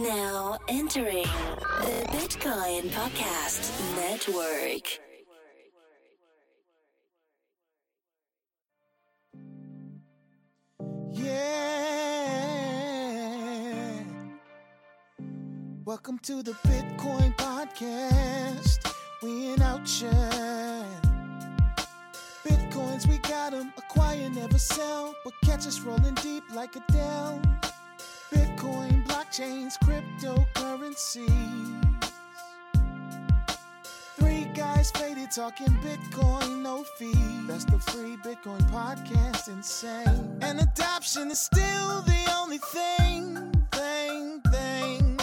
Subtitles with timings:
[0.00, 4.98] Now entering the Bitcoin Podcast Network.
[11.44, 14.02] Yeah.
[15.84, 18.92] Welcome to the Bitcoin Podcast.
[19.22, 21.00] We in outshine.
[22.44, 23.72] Bitcoins, we got 'em.
[23.78, 25.14] Acquire, never sell.
[25.24, 27.40] But catch us rolling deep like Adele.
[28.32, 28.93] Bitcoin,
[29.34, 32.00] blockchains, cryptocurrencies.
[34.16, 37.12] Three guys faded talking Bitcoin, no fee.
[37.46, 40.38] That's the free Bitcoin podcast, insane.
[40.40, 45.16] And adoption is still the only thing, thing, thing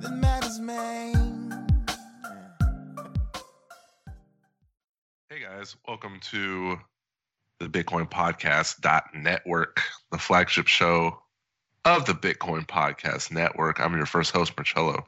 [0.00, 1.66] that matters, man.
[5.30, 6.78] Hey guys, welcome to
[7.60, 11.23] the Bitcoin Podcast network, the flagship show
[11.84, 13.80] of the Bitcoin Podcast Network.
[13.80, 15.06] I'm your first host, Marcello.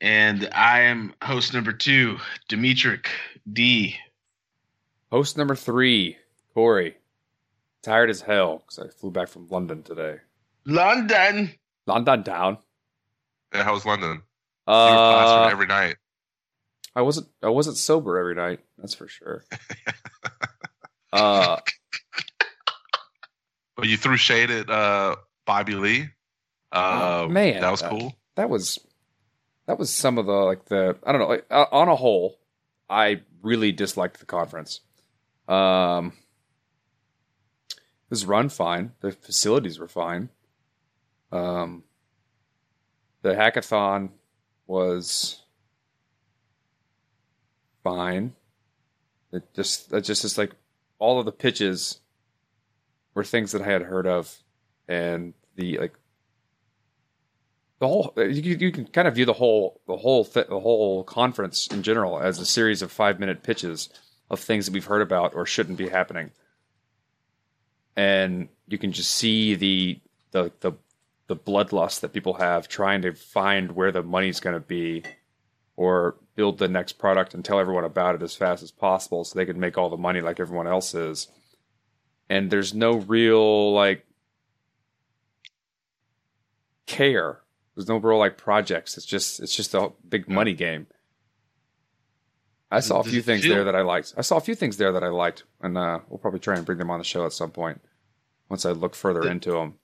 [0.00, 3.06] And I am host number two, Dimitrik
[3.52, 3.96] D.
[5.10, 6.16] Host number three,
[6.54, 6.96] Corey.
[7.82, 10.16] Tired as hell because I flew back from London today.
[10.66, 11.52] London.
[11.86, 12.58] London down.
[13.52, 14.22] Hey, how's London?
[14.66, 15.96] you were Uh, every night.
[16.96, 17.28] I wasn't.
[17.42, 18.60] I wasn't sober every night.
[18.78, 19.44] That's for sure.
[21.12, 21.58] uh,
[23.76, 26.08] But you threw shade at uh, Bobby Lee.
[26.72, 28.16] Uh, Oh, man, that was cool.
[28.36, 28.78] that was
[29.66, 31.28] that was some of the like the I don't know.
[31.28, 32.38] Like, uh, on a whole,
[32.90, 34.80] I really disliked the conference.
[35.48, 36.12] Um,
[37.70, 38.92] it was run fine.
[39.00, 40.30] The facilities were fine.
[41.32, 41.84] Um,
[43.22, 44.10] the hackathon
[44.66, 45.42] was
[47.82, 48.34] fine.
[49.32, 50.52] It just it just is like
[50.98, 52.00] all of the pitches
[53.14, 54.42] were things that I had heard of,
[54.88, 55.94] and the like
[57.78, 61.04] the whole you, you can kind of view the whole the whole th- the whole
[61.04, 63.88] conference in general as a series of five minute pitches
[64.30, 66.30] of things that we've heard about or shouldn't be happening,
[67.96, 70.00] and you can just see the
[70.30, 70.72] the the
[71.26, 75.02] the bloodlust that people have trying to find where the money's going to be
[75.76, 79.38] or build the next product and tell everyone about it as fast as possible so
[79.38, 81.28] they can make all the money like everyone else is.
[82.28, 84.06] And there's no real like
[86.86, 87.40] care
[87.74, 90.86] there's no real like projects it's just it's just a big money game
[92.70, 94.76] i saw a few things feel- there that i liked i saw a few things
[94.76, 97.24] there that i liked and uh, we'll probably try and bring them on the show
[97.24, 97.80] at some point
[98.48, 99.74] once i look further The- into them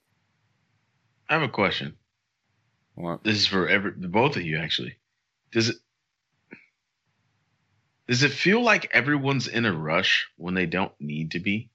[1.28, 1.94] I have a question.
[2.96, 3.22] What?
[3.22, 4.96] This is for every both of you actually.
[5.52, 5.76] Does it
[8.08, 11.70] does it feel like everyone's in a rush when they don't need to be?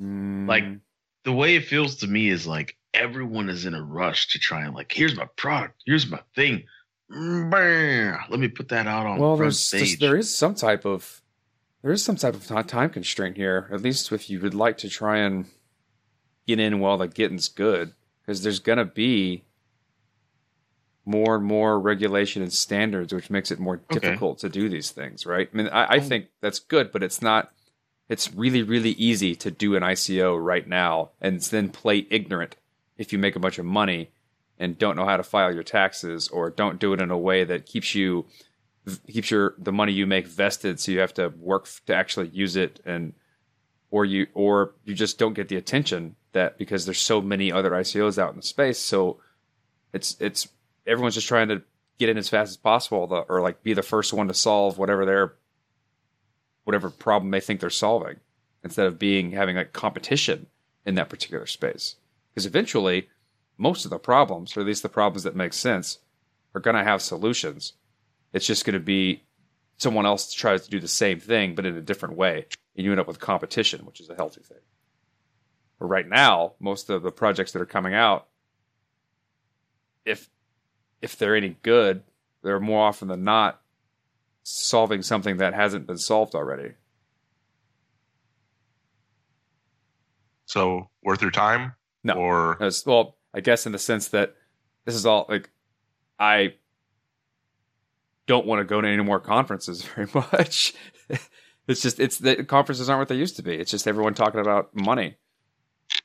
[0.00, 0.80] Like Mm,
[1.24, 4.64] the way it feels to me is like everyone is in a rush to try
[4.64, 6.64] and like, here's my product, here's my thing.
[7.10, 9.98] Let me put that out on well front there's stage.
[9.98, 11.20] there is some type of
[11.82, 14.88] there is some type of time constraint here at least if you would like to
[14.88, 15.44] try and
[16.46, 17.92] get in while the getting's good
[18.22, 19.44] because there's going to be
[21.04, 23.98] more and more regulation and standards which makes it more Okay.
[24.00, 26.00] difficult to do these things right i mean I, I oh.
[26.00, 27.52] think that's good but it's not
[28.08, 32.56] it's really really easy to do an ico right now and then play ignorant
[33.02, 34.10] if you make a bunch of money
[34.58, 37.44] and don't know how to file your taxes or don't do it in a way
[37.44, 38.24] that keeps you
[39.06, 42.56] keeps your the money you make vested so you have to work to actually use
[42.56, 43.12] it and
[43.90, 47.70] or you or you just don't get the attention that because there's so many other
[47.70, 48.78] ICOs out in the space.
[48.78, 49.20] So
[49.92, 50.48] it's it's
[50.86, 51.62] everyone's just trying to
[51.98, 54.78] get in as fast as possible the, or like be the first one to solve
[54.78, 55.34] whatever their
[56.64, 58.16] whatever problem they think they're solving
[58.64, 60.46] instead of being having like competition
[60.86, 61.96] in that particular space
[62.32, 63.08] because eventually
[63.58, 65.98] most of the problems or at least the problems that make sense
[66.54, 67.74] are going to have solutions
[68.32, 69.22] it's just going to be
[69.76, 72.90] someone else tries to do the same thing, but in a different way, and you
[72.90, 74.58] end up with competition, which is a healthy thing.
[75.78, 78.28] But right now, most of the projects that are coming out,
[80.04, 80.30] if
[81.00, 82.02] if they're any good,
[82.42, 83.60] they're more often than not
[84.44, 86.72] solving something that hasn't been solved already.
[90.46, 91.74] So worth your time?
[92.04, 92.14] No.
[92.14, 94.34] Or As, well, I guess in the sense that
[94.84, 95.50] this is all like
[96.18, 96.54] I
[98.26, 100.74] don't want to go to any more conferences very much.
[101.68, 103.54] it's just it's the conferences aren't what they used to be.
[103.54, 105.16] It's just everyone talking about money.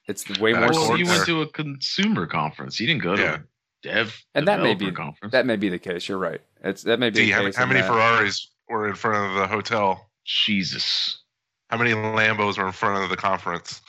[0.07, 0.69] It's way more.
[0.69, 1.15] well, well, you there.
[1.15, 2.79] went to a consumer conference.
[2.79, 3.35] You didn't go to Yeah.
[3.35, 3.39] a
[3.83, 5.31] dev and that may developer be conference.
[5.31, 6.07] that may be the case.
[6.07, 6.41] You're right.
[6.63, 7.55] It's that may be D, the how, case.
[7.55, 10.09] how many that- Ferraris were in front of the hotel?
[10.25, 11.23] Jesus.
[11.69, 13.81] How many Lambos were in front of the conference?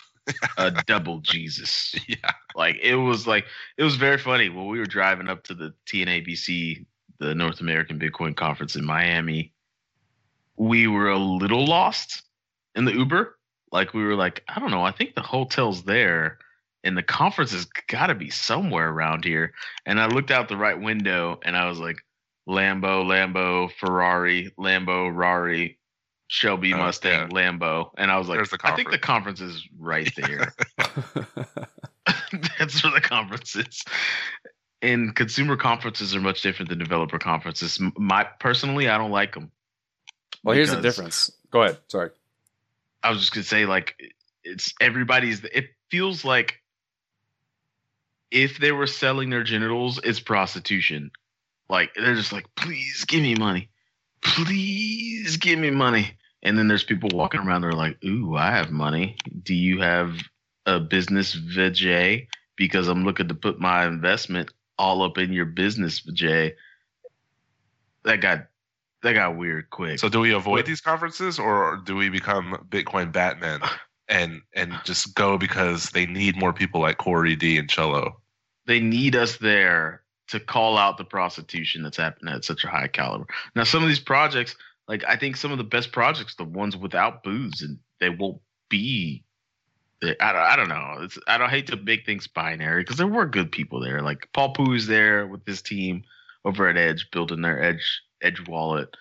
[0.56, 1.94] A double Jesus.
[2.08, 2.32] Yeah.
[2.54, 3.44] Like it was like
[3.76, 6.86] it was very funny when we were driving up to the TNABC,
[7.18, 9.52] the North American Bitcoin Conference in Miami.
[10.56, 12.22] We were a little lost
[12.74, 13.36] in the Uber.
[13.70, 16.38] Like we were like, I don't know, I think the hotel's there
[16.84, 19.52] and the conference has got to be somewhere around here.
[19.84, 21.98] And I looked out the right window and I was like,
[22.48, 25.77] Lambo, Lambo, Ferrari, Lambo, Rari,
[26.28, 27.90] Shelby, Oh, Mustang, Lambo.
[27.96, 30.52] And I was like, the I think the conference is right there.
[32.58, 33.82] That's where the conference is.
[34.80, 37.80] And consumer conferences are much different than developer conferences.
[37.96, 39.50] My personally, I don't like them.
[40.44, 41.30] well, here's the difference.
[41.50, 41.78] Go ahead.
[41.88, 42.10] Sorry.
[43.02, 43.96] I was just gonna say, like,
[44.44, 45.42] it's everybody's.
[45.44, 46.62] It feels like
[48.30, 51.10] if they were selling their genitals, it's prostitution.
[51.68, 53.70] Like they're just like, please give me money,
[54.22, 56.12] please give me money.
[56.42, 57.62] And then there's people walking around.
[57.62, 59.16] They're like, ooh, I have money.
[59.42, 60.16] Do you have
[60.66, 62.28] a business vajay?
[62.56, 66.52] Because I'm looking to put my investment all up in your business vajay.
[68.04, 68.46] That got
[69.02, 69.98] that got weird quick.
[69.98, 73.60] So do we avoid these conferences or do we become Bitcoin Batman
[74.08, 78.20] and and just go because they need more people like Corey D and Cello?
[78.68, 82.88] they need us there to call out the prostitution that's happening at such a high
[82.88, 83.26] caliber.
[83.54, 86.76] Now, some of these projects, like I think some of the best projects, the ones
[86.76, 89.24] without booze, and they won't be.
[90.02, 90.98] I don't, I don't know.
[91.00, 94.00] It's, I don't hate to make things binary because there were good people there.
[94.00, 96.04] Like Paul Puey's there with his team
[96.44, 98.96] over at Edge, building their Edge Edge wallet.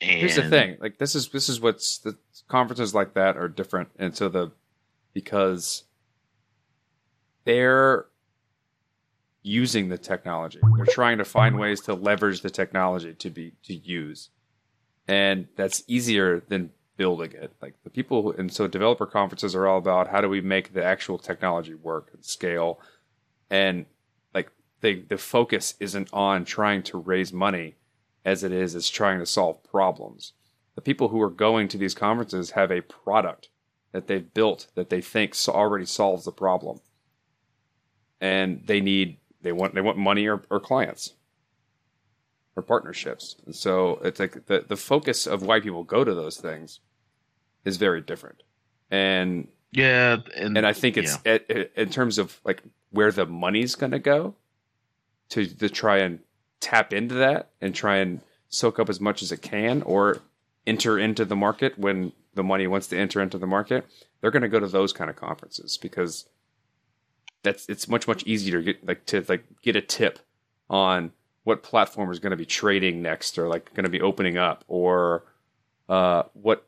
[0.00, 0.78] And Here's the thing.
[0.80, 2.16] Like this is this is what's the
[2.48, 4.50] conferences like that are different, and so the
[5.12, 5.84] because
[7.44, 8.06] they're
[9.42, 10.58] using the technology.
[10.76, 14.30] They're trying to find ways to leverage the technology to be to use,
[15.08, 17.54] and that's easier than building it.
[17.62, 20.74] Like the people, who, and so developer conferences are all about how do we make
[20.74, 22.80] the actual technology work and scale,
[23.48, 23.86] and
[24.34, 24.50] like
[24.82, 27.76] the the focus isn't on trying to raise money
[28.24, 30.34] as it is is trying to solve problems.
[30.74, 33.48] The people who are going to these conferences have a product
[33.92, 36.80] that they've built that they think already solves the problem,
[38.20, 41.14] and they need they want they want money or, or clients
[42.56, 43.36] or partnerships.
[43.46, 46.80] And so it's like the the focus of why people go to those things
[47.64, 48.42] is very different,
[48.90, 53.26] and yeah, and, and I think it's it- it- in terms of like where the
[53.26, 54.34] money's going to go
[55.30, 56.20] to to try and
[56.60, 60.18] tap into that and try and soak up as much as it can or
[60.66, 63.86] enter into the market when the money wants to enter into the market.
[64.20, 66.26] They're going to go to those kind of conferences because
[67.42, 70.18] that's it's much much easier to get like to like get a tip
[70.68, 71.12] on
[71.44, 74.64] what platform is going to be trading next or like going to be opening up
[74.68, 75.24] or
[75.88, 76.66] uh, what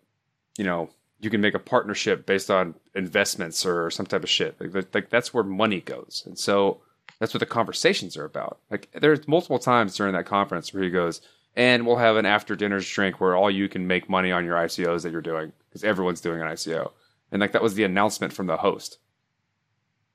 [0.57, 0.89] you know
[1.21, 4.61] you can make a partnership based on investments or some type of shit.
[4.61, 6.25] Like, like that's where money goes.
[6.27, 6.81] And so
[7.21, 8.59] that's what the conversations are about.
[8.73, 11.21] Like there's multiple times during that conference where he goes
[11.55, 14.57] and we'll have an after dinner drink where all you can make money on your
[14.57, 16.91] icos that you're doing because everyone's doing an ico
[17.31, 18.99] and like that was the announcement from the host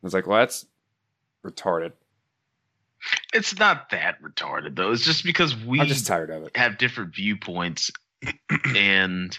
[0.01, 0.65] was like well that's
[1.45, 1.93] retarded
[3.31, 4.91] it's not that retarded though.
[4.91, 7.91] It's just because we i'm just tired of it have different viewpoints
[8.75, 9.37] and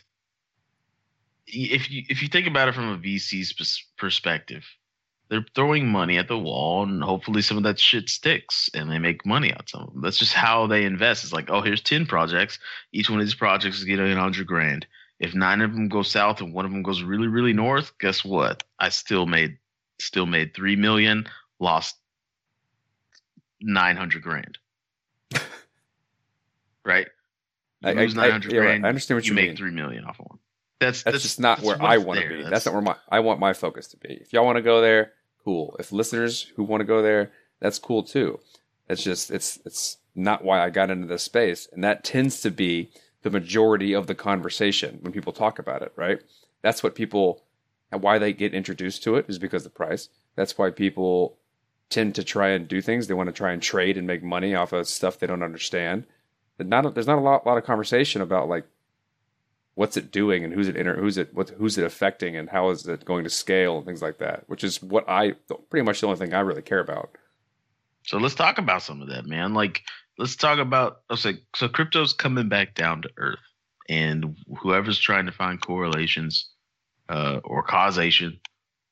[1.48, 4.64] if you if you think about it from a VC's perspective,
[5.28, 8.98] they're throwing money at the wall and hopefully some of that shit sticks and they
[8.98, 10.02] make money out of some of them.
[10.02, 11.24] That's just how they invest.
[11.24, 12.58] It's like, oh, here's 10 projects.
[12.92, 14.86] Each one of these projects is getting 100 grand.
[15.20, 18.24] If nine of them go south and one of them goes really, really north, guess
[18.24, 18.62] what?
[18.78, 19.58] I still made
[20.00, 21.28] still made 3 million,
[21.58, 21.96] lost
[23.60, 24.58] 900 grand.
[26.84, 27.06] right?
[27.82, 28.64] You I- lose 900 yeah, right.
[28.64, 28.86] grand.
[28.86, 29.56] I understand what you you make mean.
[29.56, 30.38] 3 million off of one.
[30.80, 32.42] That's that's, just not where I want to be.
[32.44, 34.14] That's, not where my I want my focus to be.
[34.14, 35.12] If y'all want to go there,
[35.44, 35.74] cool.
[35.78, 38.38] If listeners who want to go there, that's cool too.
[38.88, 42.50] It's just it's it's not why I got into this space, and that tends to
[42.52, 42.90] be
[43.22, 45.92] the majority of the conversation when people talk about it.
[45.96, 46.20] Right?
[46.62, 47.42] That's what people
[47.92, 50.08] and why they get introduced to it is because of the price.
[50.36, 51.36] That's why people
[51.90, 53.06] tend to try and do things.
[53.06, 56.04] They want to try and trade and make money off of stuff they don't understand.
[56.58, 58.66] But not there's not a lot, lot of conversation about like
[59.74, 62.70] what's it doing and who's it inter- who's it what who's it affecting and how
[62.70, 65.32] is it going to scale and things like that which is what i
[65.70, 67.10] pretty much the only thing i really care about
[68.06, 69.54] So let's talk about some of that, man.
[69.54, 69.82] Like,
[70.18, 71.02] let's talk about.
[71.14, 73.38] Say, so crypto's coming back down to earth,
[73.88, 76.48] and whoever's trying to find correlations
[77.08, 78.38] uh, or causation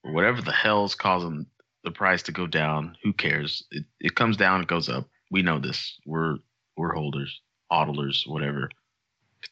[0.05, 1.47] or whatever the hell's causing
[1.85, 3.65] the price to go down, who cares?
[3.71, 5.09] It, it comes down, it goes up.
[5.31, 5.99] We know this.
[6.07, 6.39] We're
[6.77, 8.71] we're holders, hodlers, whatever.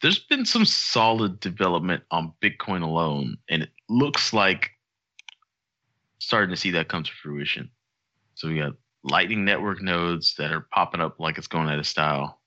[0.03, 4.71] There's been some solid development on Bitcoin alone, and it looks like
[6.19, 7.71] starting to see that come to fruition.
[8.35, 8.73] So we got
[9.05, 12.41] Lightning Network nodes that are popping up like it's going out of style.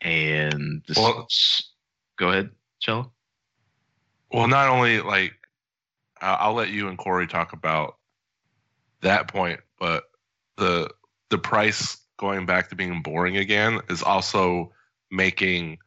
[0.00, 1.26] And this, Well-
[2.18, 3.12] go ahead, Cello.
[4.32, 5.34] Well, not only like
[6.20, 7.96] I'll let you and Corey talk about
[9.02, 10.04] that point, but
[10.56, 10.90] the
[11.30, 14.72] the price going back to being boring again is also
[15.10, 15.78] making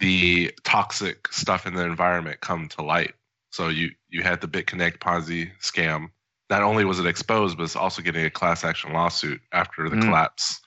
[0.00, 3.14] the toxic stuff in the environment come to light.
[3.50, 6.08] So you you had the BitConnect Ponzi scam.
[6.50, 9.96] Not only was it exposed, but it's also getting a class action lawsuit after the
[9.96, 10.02] Mm.
[10.04, 10.60] collapse.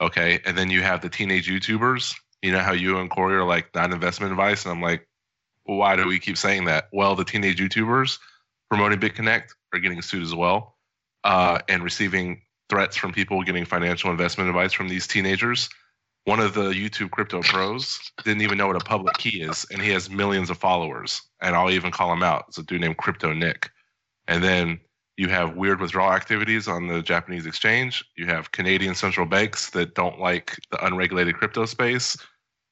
[0.00, 2.14] Okay, and then you have the teenage YouTubers.
[2.42, 5.08] You know how you and Corey are like not investment advice, and I'm like,
[5.64, 6.88] why do we keep saying that?
[6.92, 8.18] Well, the teenage YouTubers
[8.70, 10.76] promoting BitConnect are getting sued as well,
[11.24, 15.68] uh, and receiving threats from people getting financial investment advice from these teenagers.
[16.24, 19.82] One of the YouTube crypto pros didn't even know what a public key is, and
[19.82, 21.20] he has millions of followers.
[21.42, 22.46] And I'll even call him out.
[22.48, 23.70] It's a dude named Crypto Nick.
[24.26, 24.80] And then
[25.18, 28.04] you have weird withdrawal activities on the Japanese exchange.
[28.16, 32.16] You have Canadian central banks that don't like the unregulated crypto space.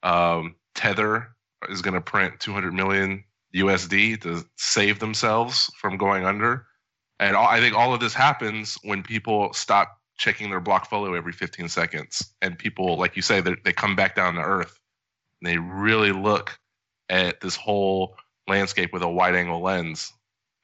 [0.02, 1.36] Um, Tether
[1.68, 6.66] is going to print 200 million USD to save themselves from going under.
[7.20, 11.32] And all, I think all of this happens when people stop checking their Blockfolio every
[11.32, 12.32] 15 seconds.
[12.40, 14.78] And people, like you say, they they come back down to earth.
[15.40, 16.58] And they really look
[17.08, 18.16] at this whole
[18.48, 20.12] landscape with a wide angle lens.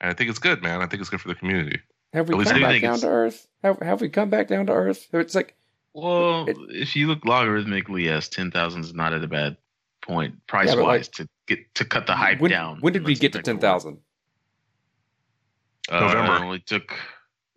[0.00, 0.80] And I think it's good, man.
[0.80, 1.80] I think it's good for the community.
[2.12, 3.46] Have we At least come back down it's- to earth?
[3.62, 5.08] Have, have we come back down to earth?
[5.12, 5.54] It's like
[5.94, 9.56] Well, It- if you look logarithmically, yes, ten thousand is not at a bad
[10.08, 12.78] point price but, wise to get to cut the hype when, down.
[12.80, 13.98] when did we get to ten thousand?
[15.90, 16.34] Uh, November.
[16.36, 16.94] It only took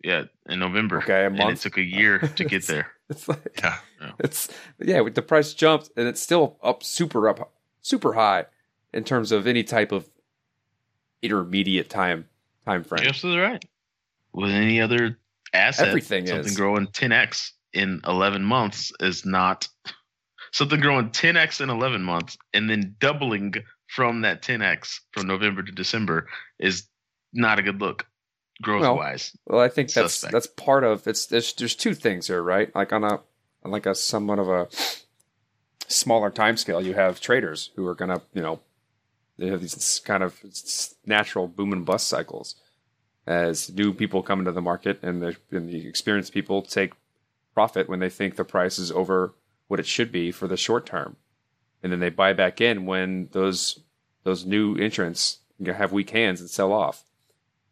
[0.04, 0.98] yeah in November.
[0.98, 1.58] Okay, a and month.
[1.58, 2.88] it took a year to get there.
[3.08, 3.78] It's like Yeah.
[4.20, 4.48] it's
[4.80, 8.46] yeah, with the price jumped and it's still up super up super high
[8.92, 10.08] in terms of any type of
[11.22, 12.26] intermediate time
[12.64, 13.02] time frame.
[13.02, 13.64] You're absolutely right.
[14.32, 15.18] With any other
[15.52, 16.56] asset, Everything something is.
[16.56, 19.68] growing 10x in 11 months is not
[20.52, 23.54] something growing 10x in 11 months and then doubling
[23.88, 26.28] from that 10x from November to December
[26.58, 26.84] is
[27.32, 28.06] not a good look
[28.62, 29.36] growth Well, wise.
[29.46, 30.32] Well, I think that's Suspect.
[30.32, 31.26] that's part of it's.
[31.26, 32.74] There's there's two things here, right?
[32.74, 33.20] Like on a
[33.64, 34.68] like a somewhat of a
[35.88, 38.60] smaller time scale, you have traders who are gonna you know
[39.38, 40.38] they have these kind of
[41.06, 42.54] natural boom and bust cycles
[43.26, 46.92] as new people come into the market and the and the experienced people take
[47.54, 49.34] profit when they think the price is over
[49.72, 51.16] what it should be for the short term,
[51.82, 53.80] and then they buy back in when those
[54.22, 57.04] those new entrants you know, have weak hands and sell off.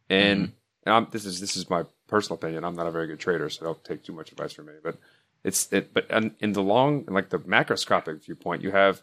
[0.09, 0.53] And, mm-hmm.
[0.87, 2.65] and I'm, this is this is my personal opinion.
[2.65, 4.73] I'm not a very good trader, so don't take too much advice from me.
[4.83, 4.97] But
[5.45, 5.93] it's it.
[5.93, 9.03] But in, in the long, like the macroscopic viewpoint, you have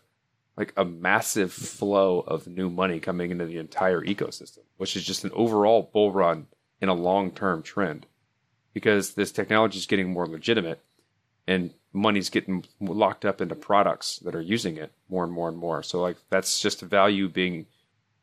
[0.58, 5.24] like a massive flow of new money coming into the entire ecosystem, which is just
[5.24, 6.48] an overall bull run
[6.82, 8.08] in a long term trend
[8.74, 10.82] because this technology is getting more legitimate
[11.48, 15.58] and money's getting locked up into products that are using it more and more and
[15.58, 15.82] more.
[15.82, 17.66] So like that's just value being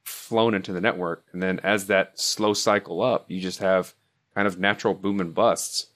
[0.04, 1.24] flown into the network.
[1.32, 3.94] And then as that slow cycle up, you just have
[4.34, 5.86] kind of natural boom and busts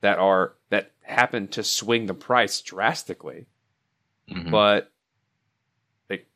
[0.00, 3.46] that are that happen to swing the price drastically.
[4.30, 4.50] Mhm.
[4.50, 4.90] But
[6.08, 6.26] like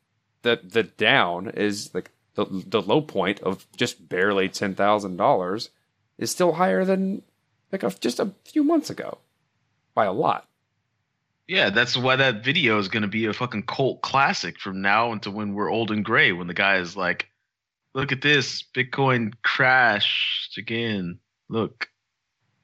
[0.43, 5.69] the the down is like the the low point of just barely ten thousand dollars
[6.17, 7.23] is still higher than
[7.71, 9.17] like a, just a few months ago
[9.95, 10.47] by a lot.
[11.47, 15.11] Yeah, that's why that video is going to be a fucking cult classic from now
[15.11, 16.31] until when we're old and gray.
[16.31, 17.27] When the guy is like,
[17.93, 21.19] "Look at this, Bitcoin crashed again.
[21.49, 21.89] Look,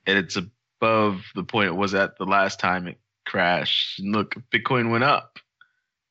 [0.06, 4.00] and it's above the point it was at the last time it crashed.
[4.00, 5.40] And look, Bitcoin went up,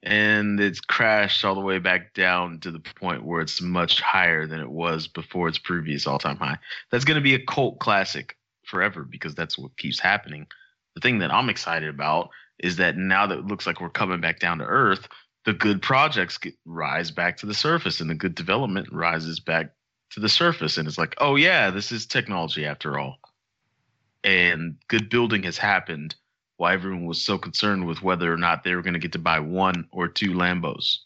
[0.03, 4.47] and it's crashed all the way back down to the point where it's much higher
[4.47, 6.59] than it was before its previous all-time high.
[6.91, 10.47] That's going to be a cult classic forever because that's what keeps happening.
[10.99, 14.21] The thing that I'm excited about is that now that it looks like we're coming
[14.21, 15.07] back down to earth,
[15.45, 19.71] the good projects get, rise back to the surface and the good development rises back
[20.11, 20.77] to the surface.
[20.77, 23.19] And it's like, oh, yeah, this is technology after all.
[24.25, 26.17] And good building has happened
[26.57, 29.21] while everyone was so concerned with whether or not they were going to get to
[29.21, 30.97] buy one or two Lambos.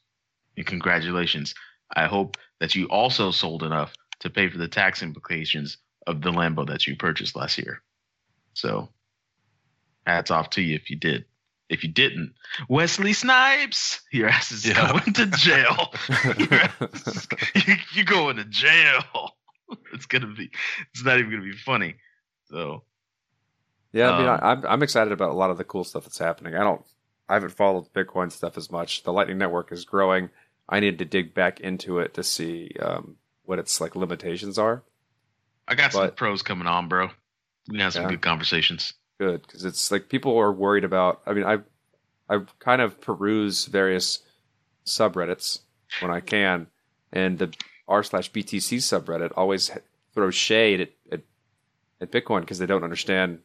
[0.57, 1.55] And congratulations.
[1.95, 6.33] I hope that you also sold enough to pay for the tax implications of the
[6.33, 7.83] Lambo that you purchased last year.
[8.55, 8.89] So
[10.07, 11.25] hats off to you if you did.
[11.69, 12.35] If you didn't,
[12.69, 14.93] Wesley Snipes, your ass is Yeah.
[14.93, 15.95] going to jail.
[16.51, 17.29] Ass
[17.67, 19.03] you- You're going to jail.
[19.95, 20.51] It's gonna be.
[20.93, 21.95] It's not even gonna be funny.
[22.51, 22.83] So
[23.93, 26.05] Yeah, I mean, Um, I, I'm I'm excited about a lot of the cool stuff
[26.05, 26.55] that's happening.
[26.55, 26.83] I don't,
[27.27, 29.03] I haven't followed Bitcoin stuff as much.
[29.03, 30.29] The Lightning Network is growing.
[30.69, 34.83] I need to dig back into it to see um, what its like limitations are.
[35.67, 37.07] I got some pros coming on, bro.
[37.69, 38.11] We can have some Yeah.
[38.11, 38.93] good conversations.
[39.23, 41.23] Good because it's like people are worried about.
[41.27, 41.59] I mean, I
[42.29, 44.21] I kind of peruse various
[44.85, 45.61] subreddits
[46.01, 46.67] when I can,
[47.13, 47.53] and the
[47.87, 49.71] r slash BTC subreddit always
[50.15, 51.21] throws shade at at,
[52.01, 53.39] at Bitcoin because they don't understand.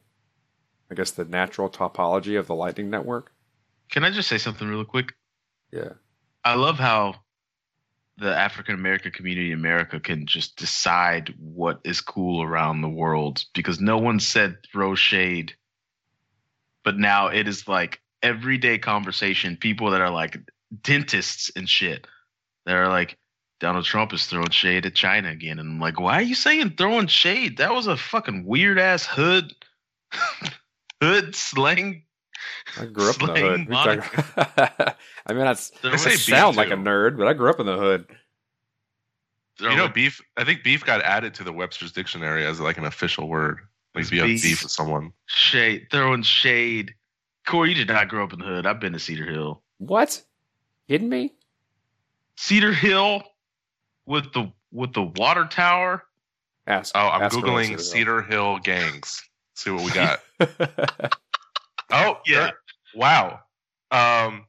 [0.90, 3.30] I guess the natural topology of the Lightning Network.
[3.90, 5.14] Can I just say something real quick?
[5.70, 5.92] Yeah,
[6.44, 7.16] I love how
[8.18, 13.44] the African American community in America can just decide what is cool around the world
[13.54, 15.54] because no one said throw shade.
[16.88, 19.58] But now it is like everyday conversation.
[19.58, 20.38] People that are like
[20.82, 22.06] dentists and shit
[22.64, 23.18] that are like,
[23.60, 25.58] Donald Trump is throwing shade at China again.
[25.58, 27.58] And I'm like, why are you saying throwing shade?
[27.58, 29.54] That was a fucking weird ass hood,
[31.02, 32.04] hood slang.
[32.80, 33.68] I grew up in the hood.
[33.68, 34.94] What are you talking-
[35.26, 37.66] I mean, that's They I say sound like a nerd, but I grew up in
[37.66, 38.06] the hood.
[39.60, 40.22] You know, beef.
[40.38, 43.58] I think beef got added to the Webster's dictionary as like an official word.
[43.94, 44.42] Like if you have Beef.
[44.42, 45.12] beef with someone.
[45.26, 46.94] shade, throwing shade.
[47.46, 48.66] Corey, you did not grow up in the hood.
[48.66, 49.62] I've been to Cedar Hill.
[49.78, 50.22] What?
[50.88, 51.32] Kidding me?
[52.36, 53.22] Cedar Hill
[54.06, 56.04] with the with the water tower.
[56.66, 56.92] Ask.
[56.94, 59.22] Oh, I'm ask googling what's Cedar Hill gangs.
[59.54, 60.20] See what we got.
[61.90, 62.50] oh Yeah.
[62.94, 63.40] Wow.
[63.90, 64.46] Um,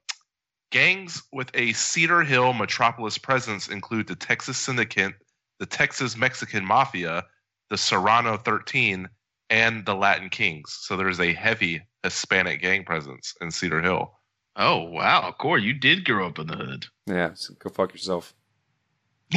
[0.71, 5.13] gangs with a Cedar Hill metropolis presence include the Texas Syndicate,
[5.59, 7.25] the Texas Mexican Mafia,
[7.69, 9.07] the Serrano 13,
[9.49, 10.77] and the Latin Kings.
[10.81, 14.11] So there's a heavy Hispanic gang presence in Cedar Hill.
[14.55, 16.85] Oh wow, Corey, you did grow up in the hood.
[17.07, 18.33] yeah, so go fuck yourself.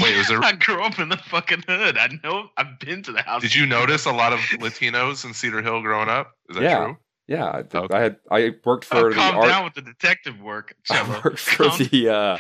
[0.00, 1.98] Wait, was there- I grew up in the fucking hood.
[1.98, 2.48] I know.
[2.56, 3.42] I've been to the house.
[3.42, 6.32] Did you notice a lot of Latinos in Cedar Hill growing up?
[6.48, 6.84] Is that Yeah.
[6.84, 6.96] true?
[7.28, 7.94] Yeah, I, did- Okay.
[7.96, 9.46] I had I worked Oh, for the calm art.
[9.48, 12.38] down with the detective work, I worked for Calm- the uh,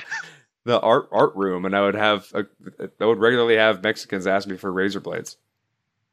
[0.64, 2.44] the art art room, and I would have a,
[3.00, 5.36] I would regularly have Mexicans ask me for razor blades.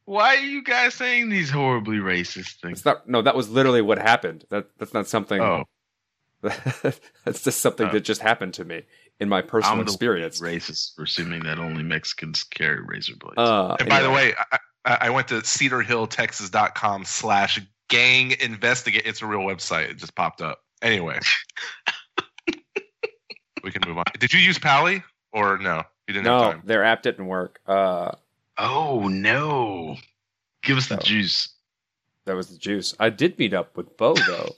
[0.10, 2.80] Why are you guys saying these horribly racist things?
[2.80, 4.44] It's not no, that was literally what happened.
[4.50, 5.40] That that's not something.
[5.40, 5.66] Oh,
[6.42, 7.92] that's just something Oh.
[7.92, 8.82] that just happened to me
[9.20, 10.42] in my personal I'm experience.
[10.42, 13.38] racist for assuming that only Mexicans carry razor blades.
[13.38, 14.34] Uh, And by the way,
[14.84, 19.04] I, I went to cedarhilltexas.com slash gang investigate.
[19.06, 19.92] It's a real website.
[19.92, 20.60] It just popped up.
[20.82, 21.20] Anyway,
[23.64, 24.06] we can move on.
[24.18, 25.84] Did you use Pally or no?
[26.08, 26.62] You didn't have no, time.
[26.66, 27.60] their app didn't work.
[27.68, 28.12] Uh,
[28.60, 29.98] oh no!
[30.64, 31.02] Give us the No.
[31.02, 31.50] juice.
[32.26, 32.96] that was the juice.
[33.00, 34.50] I did meet up with Bo though.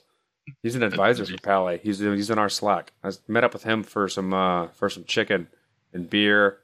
[0.62, 1.80] He's an advisor for Pally.
[1.82, 2.92] He's he's in our Slack.
[3.04, 5.48] I met up with him for some uh, for some chicken
[5.92, 6.58] and beer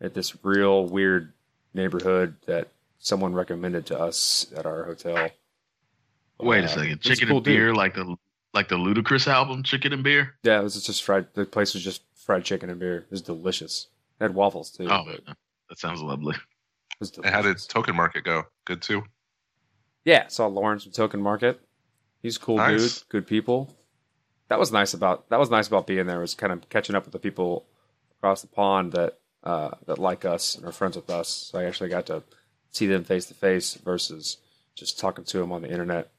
[0.00, 1.32] at this real weird
[1.74, 5.30] neighborhood that someone recommended to us at our hotel.
[6.40, 6.86] Wait a Uh, second.
[6.86, 7.54] he's a Chicken cool and dude.
[7.56, 8.16] beer, like the
[8.54, 10.34] like the Ludacris album, Chicken and Beer.
[10.42, 11.26] Yeah, it was just fried.
[11.34, 12.98] The place was just fried chicken and beer.
[12.98, 13.88] It was delicious.
[14.20, 14.88] It had waffles too.
[14.90, 15.04] Oh,
[15.68, 16.34] that sounds lovely.
[17.00, 17.58] Was And how did.
[17.68, 18.44] Token Market go?
[18.64, 19.04] Good too.
[20.04, 21.60] Yeah, saw Lawrence from Token Market.
[22.22, 23.00] He's a cool Nice.
[23.00, 23.76] dude, good people.
[24.48, 27.04] That was nice about that was nice about being there was kind of catching up
[27.04, 27.66] with the people
[28.18, 31.28] across the pond that uh, that like us and are friends with us.
[31.28, 32.22] So I actually got to
[32.70, 34.38] see them face to face versus
[34.74, 36.10] just talking to them on the internet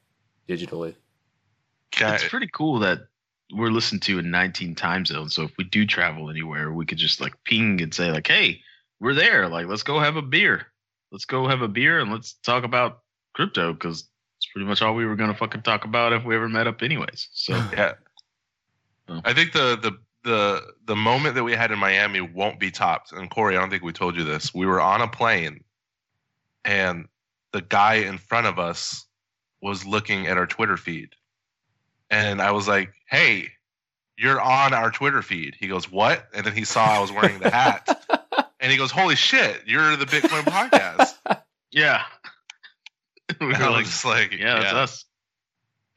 [0.48, 0.94] digitally.
[1.90, 3.00] Can It's pretty cool that
[3.52, 5.34] we're listened to in 19 time zones.
[5.34, 8.62] So if we do travel anywhere, we could just like ping and say like, "Hey,
[9.00, 9.48] we're there.
[9.48, 10.66] Like, let's go have a beer.
[11.12, 13.00] Let's go have a beer and let's talk about
[13.34, 14.04] crypto because
[14.38, 16.82] it's pretty much all we were gonna fucking talk about if we ever met up,
[16.82, 17.94] anyways." So yeah.
[19.08, 19.20] Oh.
[19.24, 23.12] I think the the the the moment that we had in Miami won't be topped.
[23.12, 24.54] And Corey, I don't think we told you this.
[24.54, 25.64] We were on a plane,
[26.64, 27.06] and
[27.52, 29.06] the guy in front of us
[29.60, 31.10] was looking at our Twitter feed,
[32.10, 33.48] and I was like, "Hey,
[34.16, 37.40] you're on our Twitter feed." He goes, "What?" And then he saw I was wearing
[37.40, 37.88] the hat,
[38.60, 41.14] and he goes, "Holy shit, you're the Bitcoin podcast."
[41.72, 42.02] yeah,
[43.40, 45.04] we And were I was like, just like, yeah, that's us.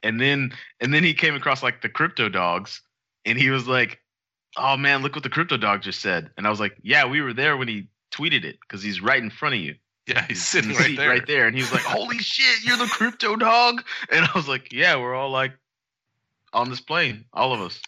[0.02, 2.82] And then and then he came across like the crypto dogs,
[3.24, 4.00] and he was like,
[4.56, 7.20] "Oh man, look what the crypto dog just said." And I was like, "Yeah, we
[7.22, 9.74] were there when he tweeted it because he's right in front of you,
[10.06, 11.08] yeah, he's sitting the right there.
[11.08, 14.46] right there." And he was like, "Holy shit, you're the crypto dog!" And I was
[14.46, 15.52] like, "Yeah, we're all like
[16.52, 17.80] on this plane, all of us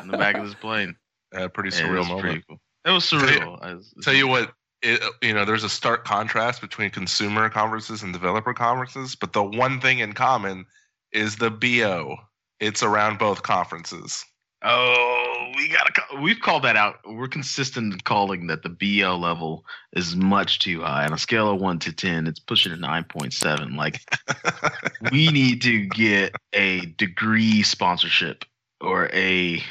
[0.00, 0.94] in the back of this plane."
[1.34, 2.20] Uh, pretty surreal was moment.
[2.20, 2.60] pretty cool.
[2.84, 3.58] It was Tell you- surreal.
[3.62, 8.02] I was- tell you what it, you know there's a stark contrast between consumer conferences
[8.02, 10.66] and developer conferences but the one thing in common
[11.10, 12.16] is the bo
[12.60, 14.24] it's around both conferences
[14.66, 15.92] Oh, we gotta.
[16.22, 16.94] We've called that out.
[17.04, 21.04] We're consistent in calling that the BO level is much too high.
[21.04, 23.76] On a scale of one to ten, it's pushing a nine point seven.
[23.76, 24.00] Like
[25.12, 28.46] we need to get a degree sponsorship
[28.80, 29.62] or a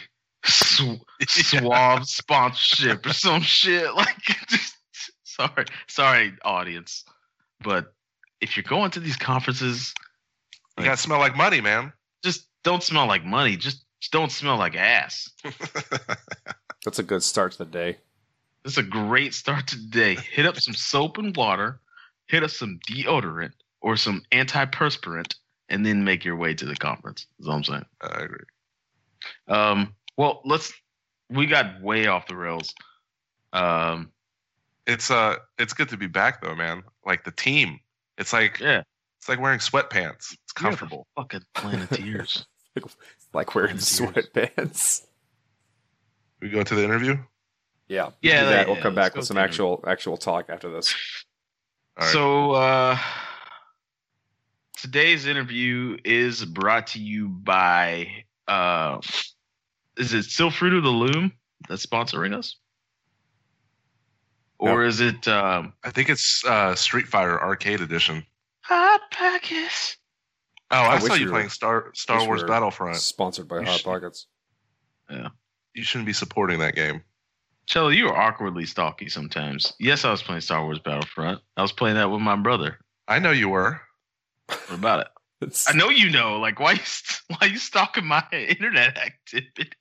[0.45, 3.93] sw- suave sponsorship or some shit.
[3.93, 4.17] Like,
[4.49, 4.75] just,
[5.23, 7.06] sorry, sorry, audience.
[7.62, 7.93] but
[8.41, 9.93] if you're going to these conferences,
[10.77, 11.93] You gotta smell like money, man.
[12.23, 13.56] just don't smell like money.
[13.58, 15.29] Just, just don't smell like ass.
[16.86, 17.97] That's a good start to the day.
[18.63, 20.15] This is a great start to the day.
[20.15, 21.79] Hit up some soap and water,
[22.27, 23.51] hit up some deodorant
[23.82, 25.36] or some antiperspirant,
[25.69, 27.27] and then make your way to the conference.
[27.39, 27.86] Is all I'm saying.
[28.01, 28.45] I agree.
[29.47, 30.73] Um, well, let's.
[31.30, 32.73] We got way off the rails.
[33.54, 34.12] Um,
[34.86, 36.84] It's uh, it's good to be back though, man.
[37.06, 37.80] Like the team,
[38.17, 38.84] it's like yeah,
[39.19, 40.34] it's like wearing sweatpants.
[40.34, 41.08] It's We are comfortable.
[41.15, 42.45] Fucking Planeteers.
[43.34, 44.28] Like wearing Volunteers.
[44.34, 45.06] sweatpants.
[46.41, 47.17] We go to the interview.
[47.88, 48.10] Yeah.
[48.21, 48.58] Yeah, Do that.
[48.58, 49.45] like- we'll come let's back with some through it.
[49.45, 50.93] actual actual talk after this.
[51.97, 52.12] All right.
[52.13, 52.97] So uh,
[54.78, 58.08] today's interview is brought to you by
[58.47, 58.99] uh,
[59.97, 61.32] is it still Fruit of the Loom
[61.67, 62.58] that's sponsoring us,
[64.60, 68.25] or is it um, I think it's uh, Street Fighter Arcade Edition.
[68.62, 69.97] Hot Pockets?
[70.71, 72.97] Oh, I, I saw you playing Star Star wish we Wars Battlefront.
[72.97, 74.27] Sponsored by You Hot should- Pockets.
[75.10, 75.27] Yeah,
[75.73, 77.01] you shouldn't be supporting that game.
[77.65, 79.73] Shelly, you are awkwardly stalky sometimes.
[79.79, 81.39] Yes, I was playing Star Wars Battlefront.
[81.56, 82.77] I was playing that with my brother.
[83.08, 83.79] I know you were.
[84.47, 85.08] What about it?
[85.43, 86.39] It's, I know you know.
[86.39, 89.71] Like, why you st- why you stalking my internet activity?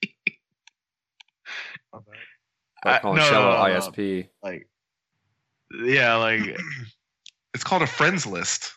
[1.92, 2.03] like
[2.85, 3.81] I- calling no, Shello no, no, no.
[3.81, 4.29] ISP.
[4.42, 4.68] Like,
[5.85, 6.59] yeah, like
[7.55, 8.72] It's called a friends list.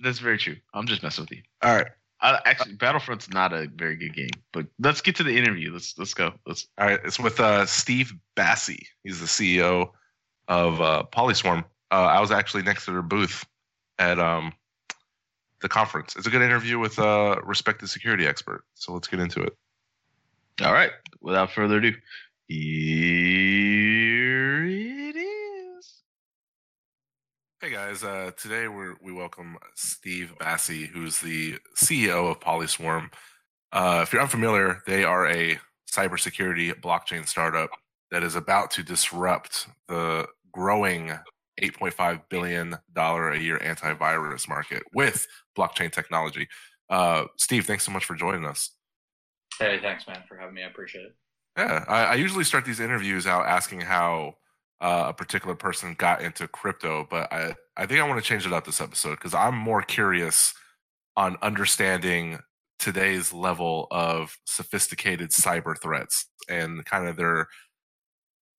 [0.00, 0.56] that's very true.
[0.74, 1.42] I'm just messing with you.
[1.62, 1.86] All right.
[2.22, 5.72] I, actually, Battlefront's not a very good game, but let's get to the interview.
[5.72, 6.32] Let's let's go.
[6.46, 6.68] Let's.
[6.78, 8.86] All right, it's with uh, Steve Bassi.
[9.02, 9.90] He's the CEO
[10.46, 11.64] of uh, Polyswarm.
[11.90, 13.44] Uh, I was actually next to their booth
[13.98, 14.52] at um,
[15.62, 16.14] the conference.
[16.16, 18.64] It's a good interview with a respected security expert.
[18.74, 19.56] So let's get into it.
[20.60, 20.90] All right.
[21.22, 21.94] Without further ado,
[22.48, 26.02] here it is.
[27.60, 33.10] Hey guys, uh, today we we welcome Steve Bassi, who's the CEO of Polyswarm.
[33.72, 35.58] Uh, if you're unfamiliar, they are a
[35.90, 37.70] cybersecurity blockchain startup
[38.10, 41.12] that is about to disrupt the growing
[41.62, 46.48] 8.5 billion dollar a year antivirus market with blockchain technology.
[46.90, 48.70] Uh, Steve, thanks so much for joining us.
[49.58, 50.62] Hey, thanks, man, for having me.
[50.62, 51.16] I appreciate it.
[51.56, 54.34] Yeah, I, I usually start these interviews out asking how
[54.80, 58.46] uh, a particular person got into crypto, but I, I think I want to change
[58.46, 60.54] it up this episode because I'm more curious
[61.16, 62.38] on understanding
[62.78, 67.46] today's level of sophisticated cyber threats and kind of their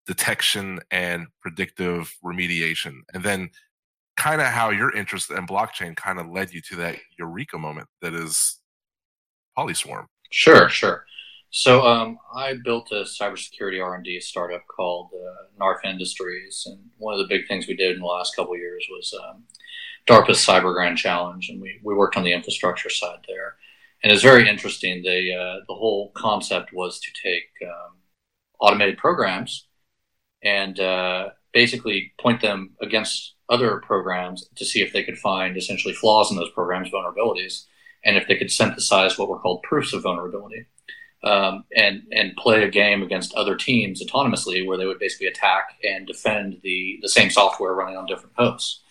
[0.06, 3.00] detection and predictive remediation.
[3.14, 3.50] And then
[4.18, 7.88] kind of how your interest in blockchain kind of led you to that eureka moment
[8.02, 8.60] that is
[9.58, 10.06] Polyswarm.
[10.32, 11.06] Sure, sure.
[11.52, 17.20] So um, I built a cybersecurity R&D startup called uh, Narf Industries, and one of
[17.20, 19.44] the big things we did in the last couple years was um,
[20.08, 23.56] DARPA's Cyber Grand Challenge, and we, we worked on the infrastructure side there.
[24.04, 25.04] And it's very interesting.
[25.04, 27.98] They, uh, the whole concept was to take um,
[28.60, 29.68] automated programs
[30.44, 35.94] and uh, basically point them against other programs to see if they could find essentially
[35.94, 37.66] flaws in those programs, vulnerabilities,
[38.04, 40.66] and if they could synthesize what were called proofs of vulnerability
[41.24, 45.78] um, and and play a game against other teams autonomously, where they would basically attack
[45.84, 48.82] and defend the the same software running on different hosts.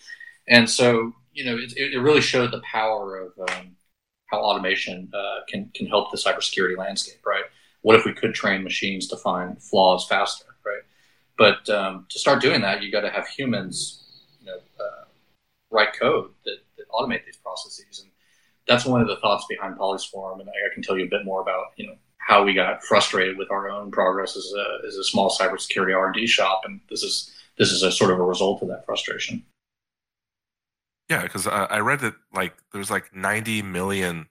[0.47, 3.75] And so, you know, it, it really showed the power of um,
[4.27, 7.23] how automation uh, can can help the cybersecurity landscape.
[7.25, 7.43] Right?
[7.81, 10.52] What if we could train machines to find flaws faster?
[11.37, 14.03] But um, to start doing that, you got to have humans,
[14.39, 15.05] you know, uh,
[15.71, 18.01] write code that, that automate these processes.
[18.03, 18.11] And
[18.67, 21.25] that's one of the thoughts behind Polyswarm, and I, I can tell you a bit
[21.25, 24.95] more about you know how we got frustrated with our own progress as a, as
[24.95, 28.19] a small cybersecurity R and D shop, and this is this is a sort of
[28.19, 29.43] a result of that frustration.
[31.09, 34.27] Yeah, because uh, I read that like there's like 90 million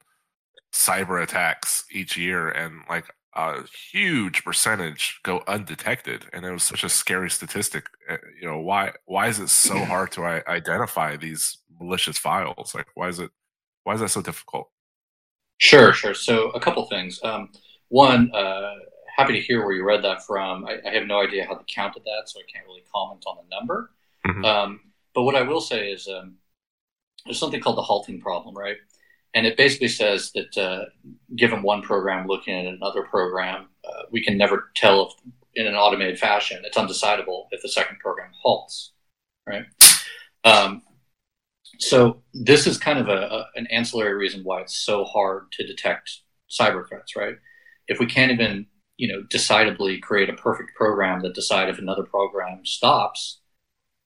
[0.73, 6.85] cyber attacks each year, and like a huge percentage go undetected, and it was such
[6.85, 7.87] a scary statistic.
[8.09, 12.75] Uh, You know, why why is it so hard to identify these malicious files?
[12.75, 13.31] Like, why is it
[13.85, 14.71] why is that so difficult?
[15.59, 16.15] Sure, sure.
[16.15, 17.21] So a couple things.
[17.23, 17.51] Um,
[17.89, 18.75] one, uh,
[19.17, 20.65] happy to hear where you read that from.
[20.67, 23.37] I, I have no idea how they counted that, so I can't really comment on
[23.37, 23.93] the number.
[24.27, 24.45] Mhm.
[24.45, 24.81] Um,
[25.15, 26.37] but what I will say is um,
[27.25, 28.79] there's something called the halting problem, right?
[29.35, 30.85] And it basically says that uh,
[31.37, 35.13] given one program looking at another program, uh, we can never tell if,
[35.55, 38.93] in an automated fashion, it's undecidable if the second program halts,
[39.47, 39.65] right?
[40.45, 40.83] Um,
[41.79, 45.67] so this is kind of a, a, an ancillary reason why it's so hard to
[45.67, 47.37] detect cyber threats, right?
[47.89, 48.67] If we can't even,
[48.99, 53.41] you know, decidedly create a perfect program that decide if another program stops,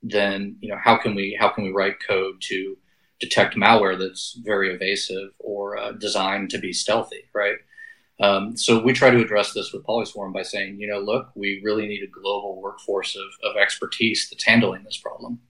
[0.03, 2.77] then you know how can we how can we write code to
[3.21, 7.57] detect malware that's very evasive or uh, designed to be stealthy, right?
[8.21, 11.61] Um, so we try to address this with Polyswarm by saying, you know, look, we
[11.65, 15.41] really need a global workforce of, of expertise that's handling this problem.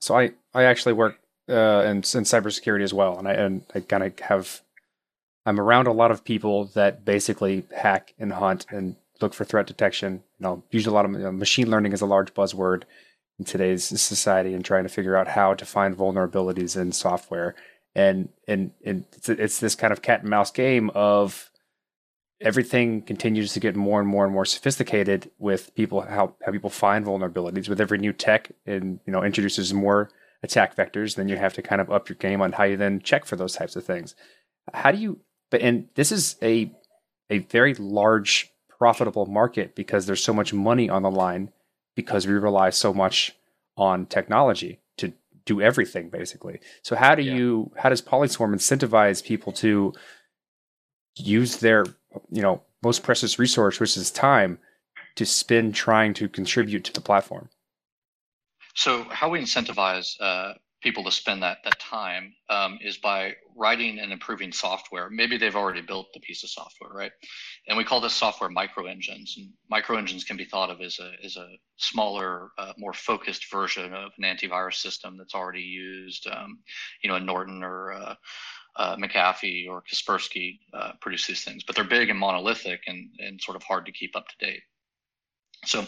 [0.00, 3.80] So I, I actually work uh, in, in cybersecurity as well, and I and I
[3.80, 4.60] kind of have
[5.46, 9.66] I'm around a lot of people that basically hack and hunt and look for threat
[9.66, 10.22] detection.
[10.38, 12.82] You know, usually a lot of you know, machine learning is a large buzzword
[13.38, 17.54] in today's society, and trying to figure out how to find vulnerabilities in software.
[17.94, 21.50] And and and it's, it's this kind of cat and mouse game of
[22.40, 26.70] everything continues to get more and more and more sophisticated with people how, how people
[26.70, 30.10] find vulnerabilities with every new tech and you know introduces more
[30.42, 33.00] attack vectors then you have to kind of up your game on how you then
[33.00, 34.14] check for those types of things
[34.74, 35.18] how do you
[35.50, 36.70] but and this is a
[37.30, 41.50] a very large profitable market because there's so much money on the line
[41.96, 43.34] because we rely so much
[43.76, 45.12] on technology to
[45.44, 47.34] do everything basically so how do yeah.
[47.34, 49.92] you how does polyswarm incentivize people to
[51.16, 51.84] use their
[52.30, 54.58] you know most precious resource, which is time,
[55.16, 57.48] to spend trying to contribute to the platform.
[58.74, 63.98] So how we incentivize uh, people to spend that that time um, is by writing
[63.98, 65.08] and improving software.
[65.10, 67.12] Maybe they've already built the piece of software, right?
[67.66, 69.34] And we call this software micro engines.
[69.38, 73.50] And micro engines can be thought of as a as a smaller, uh, more focused
[73.50, 76.58] version of an antivirus system that's already used, um,
[77.02, 78.14] you know, in Norton or uh,
[78.76, 83.40] uh, McAfee or Kaspersky uh, produce these things, but they're big and monolithic and, and
[83.40, 84.60] sort of hard to keep up to date.
[85.64, 85.84] So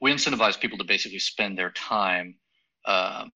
[0.00, 2.36] we incentivize people to basically spend their time
[2.86, 3.30] um,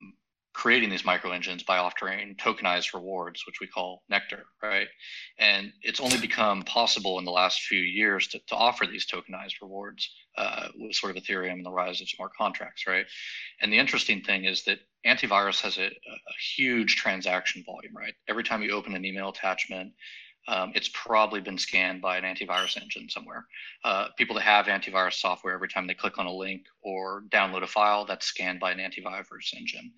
[0.55, 4.87] creating these micro engines by offering tokenized rewards, which we call Nectar, right?
[5.39, 9.61] And it's only become possible in the last few years to, to offer these tokenized
[9.61, 13.05] rewards uh, with sort of Ethereum and the rise of smart contracts, right?
[13.61, 18.15] And the interesting thing is that antivirus has a, a huge transaction volume, right?
[18.29, 19.93] Every time you open an email attachment,
[20.47, 23.47] um, it's probably been scanned by an antivirus engine somewhere.
[23.83, 27.63] Uh, people that have antivirus software, every time they click on a link or download
[27.63, 29.93] a file, that's scanned by an antivirus engine.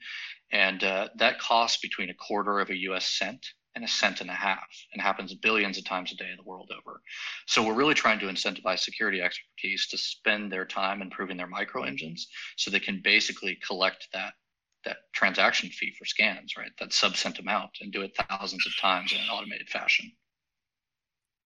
[0.53, 4.31] And uh, that costs between a quarter of a US cent and a cent and
[4.31, 7.01] a half and happens billions of times a day the world over.
[7.47, 11.83] So we're really trying to incentivize security expertise to spend their time improving their micro
[11.83, 14.35] engines so they can basically collect that
[14.85, 16.71] that transaction fee for scans, right?
[16.79, 20.13] That sub cent amount and do it thousands of times in an automated fashion.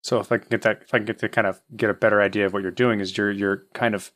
[0.02, 1.94] So if I can get that, if I can get to kind of get a
[1.94, 4.12] better idea of what you're doing, is you're you're kind of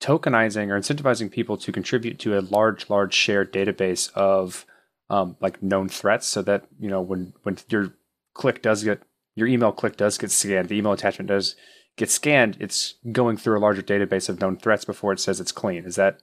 [0.00, 4.64] tokenizing or incentivizing people to contribute to a large, large shared database of
[5.10, 7.94] um, like known threats, so that you know when when your
[8.34, 9.02] click does get
[9.34, 11.54] your email click does get scanned, the email attachment does
[11.96, 15.52] get scanned, it's going through a larger database of known threats before it says it's
[15.52, 15.84] clean.
[15.84, 16.20] Is that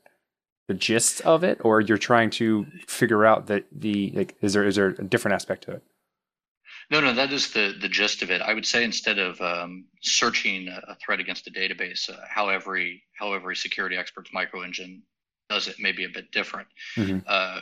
[0.68, 4.66] the gist of it, or you're trying to figure out that the like is there
[4.66, 5.84] is there a different aspect to it?
[6.92, 8.42] No, no, that is the the gist of it.
[8.42, 13.04] I would say instead of um, searching a threat against a database, uh, how every
[13.14, 15.02] how every security expert's micro engine
[15.50, 16.68] does it may be a bit different.
[16.96, 17.20] Mm-hmm.
[17.28, 17.62] Uh,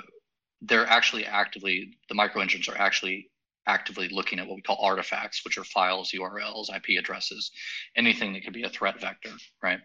[0.61, 3.29] they're actually actively the micro engines are actually
[3.65, 7.51] actively looking at what we call artifacts, which are files, URLs, IP addresses,
[7.95, 9.31] anything that could be a threat vector,
[9.61, 9.79] right?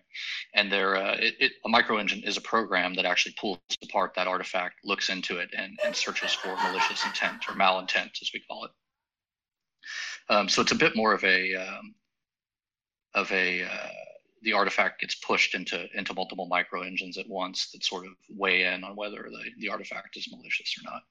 [0.54, 4.14] And they're uh, it, it, a micro engine is a program that actually pulls apart
[4.16, 8.40] that artifact, looks into it, and, and searches for malicious intent or malintent, as we
[8.48, 8.70] call it.
[10.30, 11.94] Um, so it's a bit more of a um,
[13.14, 13.88] of a uh,
[14.42, 18.64] the artifact gets pushed into into multiple micro engines at once that sort of weigh
[18.64, 21.02] in on whether the, the artifact is malicious or not.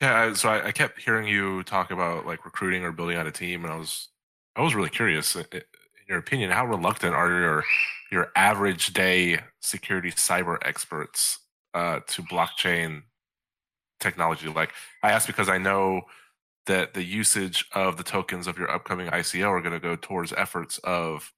[0.00, 3.32] Yeah, so I, I kept hearing you talk about like recruiting or building out a
[3.32, 4.08] team, and I was
[4.54, 5.34] I was really curious.
[5.34, 5.44] In
[6.08, 7.64] your opinion, how reluctant are your
[8.12, 11.38] your average day security cyber experts
[11.74, 13.02] uh, to blockchain
[13.98, 14.48] technology?
[14.48, 14.72] Like
[15.02, 16.02] I ask because I know
[16.66, 20.32] that the usage of the tokens of your upcoming ICO are going to go towards
[20.34, 21.32] efforts of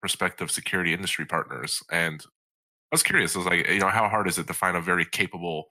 [0.00, 1.82] prospective security industry partners.
[1.90, 4.76] And I was curious, I was like, you know, how hard is it to find
[4.76, 5.68] a very capable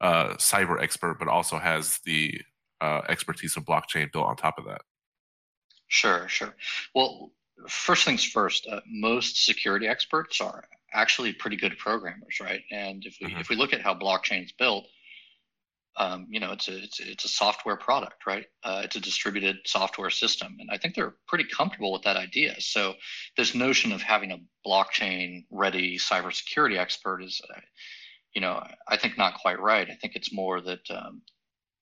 [0.00, 2.40] uh, cyber expert, but also has the
[2.80, 4.82] uh, expertise of blockchain built on top of that?
[5.88, 6.54] Sure, sure.
[6.94, 7.30] Well,
[7.68, 12.62] first things first, uh, most security experts are actually pretty good programmers, right?
[12.70, 13.40] And if we mm-hmm.
[13.40, 14.86] if we look at how blockchain is built,
[15.96, 18.46] um, you know, it's a it's, it's a software product, right?
[18.62, 22.60] Uh, it's a distributed software system, and I think they're pretty comfortable with that idea.
[22.60, 22.94] So
[23.36, 27.60] this notion of having a blockchain ready cybersecurity expert is, uh,
[28.34, 29.88] you know, I think not quite right.
[29.88, 31.22] I think it's more that um,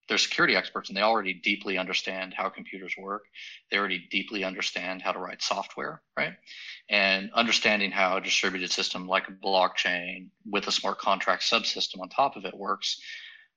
[0.09, 3.23] they're security experts and they already deeply understand how computers work.
[3.71, 6.35] They already deeply understand how to write software, right?
[6.91, 12.11] And understanding how a distributed system like a blockchain with a smart contract subsystem on
[12.11, 13.01] top of it works,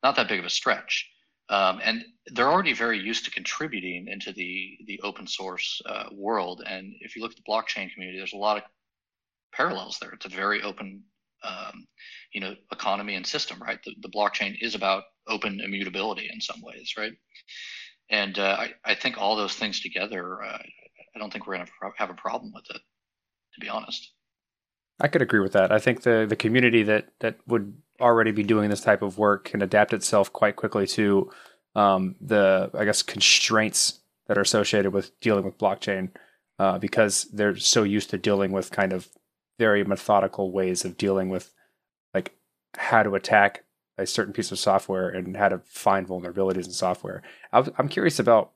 [0.06, 0.94] not that big of a stretch.
[1.50, 6.58] Um, and they're already very used to contributing into the the open source uh, world.
[6.74, 8.64] And if you look at the blockchain community, there's a lot of
[9.58, 10.12] parallels there.
[10.12, 11.04] It's a very open,
[11.44, 11.76] um,
[12.34, 13.80] you know, economy and system, right?
[13.86, 17.14] The, the blockchain is about open immutability in some ways, right?
[18.10, 20.62] And uh, I, I think all those things together, uh,
[21.16, 22.82] I don't think we're going to have a problem with it,
[23.54, 24.02] to be honest.
[25.00, 25.72] I could agree with that.
[25.72, 27.66] I think the the community that that would
[28.00, 31.32] already be doing this type of work can adapt itself quite quickly to
[31.76, 36.10] um, the I guess constraints that are associated with dealing with blockchain
[36.60, 39.10] uh, because they're so used to dealing with kind of
[39.60, 41.54] very methodical ways of dealing with
[42.14, 42.36] like
[42.78, 43.64] how to attack
[43.98, 47.22] a certain piece of software and how to find vulnerabilities in software.
[47.54, 48.52] I'm curious about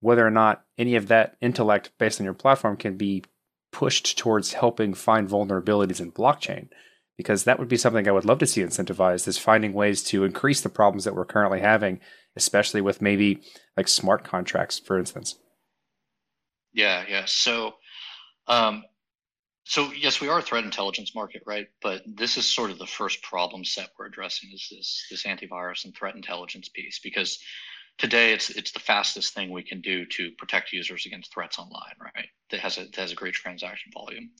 [0.00, 3.24] whether or not any of that intellect based on your platform can be
[3.72, 6.68] pushed towards helping find vulnerabilities in blockchain
[7.16, 10.24] because that would be something I would love to see incentivized is finding ways to
[10.24, 12.00] increase the problems that we're currently having,
[12.36, 13.42] especially with maybe
[13.76, 15.36] like smart contracts, for instance.
[16.72, 17.24] Yeah, yeah.
[17.26, 17.74] So,
[18.48, 18.82] um,
[19.64, 21.68] so yes, we are a threat intelligence market, right?
[21.80, 25.84] But this is sort of the first problem set we're addressing is this this antivirus
[25.84, 27.38] and threat intelligence piece because
[27.98, 31.94] today it's it's the fastest thing we can do to protect users against threats online
[32.00, 32.28] right?
[32.50, 34.30] That has a that has a great transaction volume.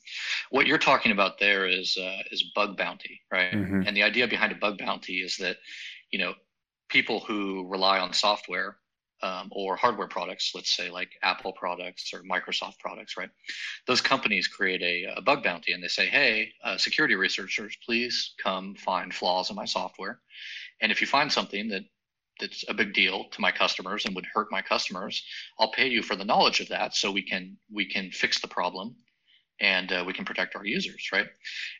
[0.50, 3.52] What you're talking about there is uh, is bug bounty right?
[3.52, 3.82] Mm-hmm.
[3.86, 5.56] and the idea behind a bug bounty is that
[6.10, 6.34] you know
[6.88, 8.76] people who rely on software
[9.22, 13.30] um, or hardware products let's say like apple products or microsoft products right?
[13.86, 18.34] Those companies create a, a bug bounty and they say hey uh, security researchers please
[18.42, 20.20] come find flaws in my software.
[20.80, 21.84] And if you find something that
[22.40, 25.24] that's a big deal to my customers and would hurt my customers
[25.58, 28.48] i'll pay you for the knowledge of that so we can we can fix the
[28.48, 28.96] problem
[29.60, 31.26] and uh, we can protect our users right?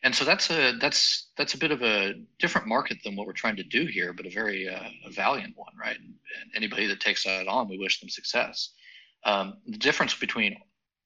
[0.03, 3.33] And so that's a that's that's a bit of a different market than what we're
[3.33, 5.97] trying to do here but a very uh, a valiant one right?
[5.97, 6.15] And,
[6.55, 8.71] anybody that takes that on we wish them success.
[9.25, 10.57] Um, the difference between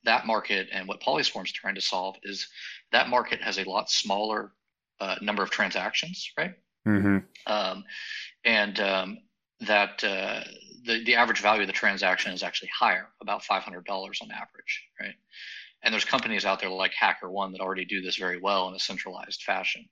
[0.05, 2.49] that market and what Polyswarm's trying to solve is
[2.93, 4.53] that market has a lot smaller
[5.01, 6.55] uh, number of transactions right?
[6.87, 7.19] Mm-hmm.
[7.53, 7.85] um,
[8.45, 9.19] and um,
[9.61, 10.43] that uh,
[10.85, 15.15] the, the average value of the transaction is actually higher, about $500 on average, right?
[15.83, 18.81] And there's companies out there like HackerOne that already do this very well in a
[18.81, 19.89] centralized fashion.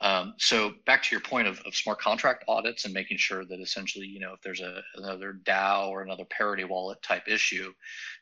[0.00, 3.60] Um, so back to your point of, of, smart contract audits and making sure that
[3.60, 7.72] essentially, you know, if there's a, another DAO or another parity wallet type issue,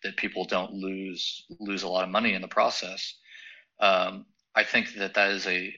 [0.02, 3.16] that people don't lose lose a lot of money in the process.
[3.78, 4.24] Um,
[4.56, 5.74] I think that that is a,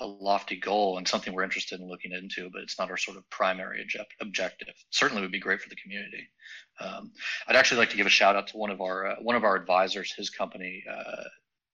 [0.00, 3.18] a lofty goal and something we're interested in looking into, but it's not our sort
[3.18, 3.86] of primary
[4.20, 4.74] objective.
[4.90, 6.28] Certainly would be great for the community.
[6.80, 7.12] Um,
[7.46, 9.44] I'd actually like to give a shout out to one of our uh, one of
[9.44, 11.24] our advisors, his company, uh,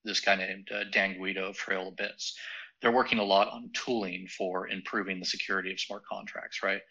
[0.03, 2.37] this guy named uh, Dan Guido of Trail of Bits.
[2.81, 6.81] They're working a lot on tooling for improving the security of smart contracts, right?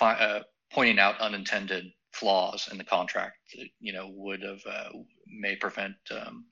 [0.00, 0.40] Uh,
[0.72, 4.88] pointing out unintended flaws in the contract that you know would have uh,
[5.26, 6.46] may prevent um,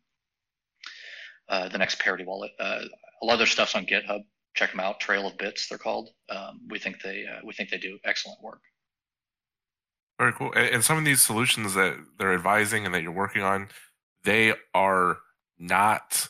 [1.49, 2.53] uh, the next parity wallet.
[2.59, 2.81] Uh,
[3.23, 4.21] a lot of their stuff's on GitHub.
[4.55, 5.01] Check them out.
[5.01, 6.11] Trail of Bits, they're called.
[6.31, 8.61] Um, we think they uh, we think they do excellent work.
[10.19, 10.53] Very cool.
[10.55, 13.69] And, and some of these solutions that they're advising and that you're working on,
[14.25, 15.19] they are
[15.59, 16.29] not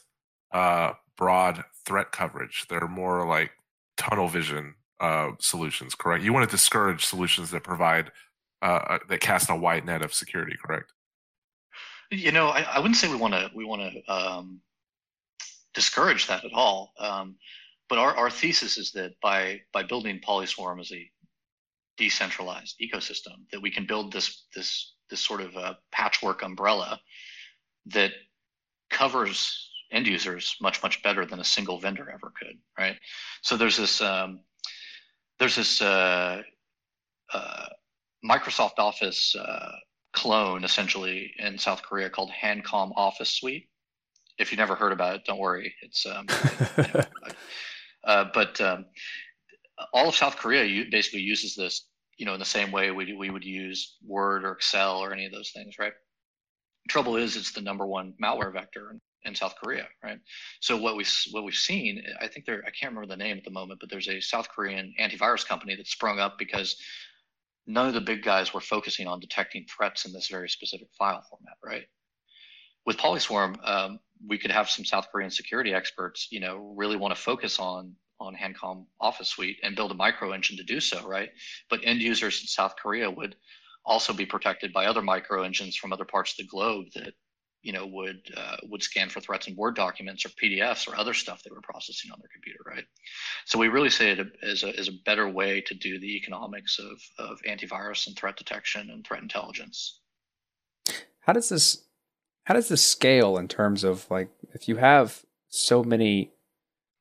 [0.53, 2.67] uh, broad threat coverage.
[2.69, 3.53] They're more like
[3.97, 5.95] tunnel vision uh, solutions.
[5.95, 6.25] Correct.
[6.25, 8.11] You want to discourage solutions that provide
[8.63, 10.57] uh, that cast a wide net of security.
[10.65, 10.93] Correct.
[12.11, 14.61] You know, I, I wouldn't say we want to we want to um,
[15.77, 16.93] discourage that at all.
[16.99, 17.37] Um,
[17.89, 21.09] but our, our thesis is that by by building Polyswarm as a
[21.97, 26.99] decentralized ecosystem, that we can build this this this sort of a patchwork umbrella
[27.87, 28.11] that
[28.91, 32.59] covers end users much much better than a single vendor ever could.
[32.77, 32.97] Right.
[33.43, 34.41] So there's this um,
[35.39, 36.43] there's this uh,
[37.33, 37.67] uh,
[38.25, 39.73] Microsoft Office uh,
[40.15, 43.69] clone essentially in South Korea called Hancom Office Suite
[44.39, 45.75] if you never heard about it, don't worry.
[45.83, 46.27] It's um,
[46.79, 47.05] you know,
[48.05, 48.87] uh, but um,
[49.93, 53.31] all of South Korea basically uses this, you know, in the same way we we
[53.31, 55.93] would use Word or Excel or any of those things, right?
[56.89, 60.19] Trouble is, it's the number one malware vector in, in South Korea, right?
[60.61, 63.45] So what we what we've seen, I think there, I can't remember the name at
[63.45, 66.77] the moment, but there's a South Korean antivirus company that sprung up because
[67.67, 71.25] none of the big guys were focusing on detecting threats in this very specific file
[71.29, 71.87] format, right?
[72.87, 77.15] With Polyswarm, um, we could have some South Korean security experts, you know, really want
[77.15, 81.07] to focus on on Hancom Office Suite and build a micro engine to do so,
[81.07, 81.29] right?
[81.69, 83.37] But end users in South Korea would
[83.85, 87.13] also be protected by other micro engines from other parts of the globe that
[87.63, 91.15] you know would uh, would scan for threats in Word documents or PDFs or other
[91.15, 92.85] stuff they were processing on their computer, right?
[93.45, 96.79] So we really say it as a, as a better way to do the economics
[96.79, 100.01] of of antivirus and threat detection and threat intelligence.
[101.21, 101.86] How does this
[102.47, 106.31] how does this scale in terms of like if you have so many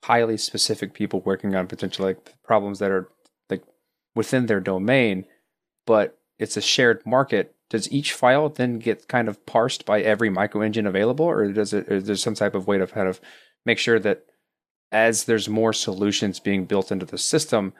[0.04, 3.10] highly specific people working on potential like problems that are
[3.50, 3.64] like
[4.16, 5.26] within their domain,
[5.86, 10.32] but it's a shared market, does each file then get kind of parsed by every
[10.32, 11.88] micro engine available, or does it?
[11.90, 13.22] Is there some type of way to kind of
[13.66, 14.26] make sure that
[14.92, 17.74] as there's more solutions being built into the system,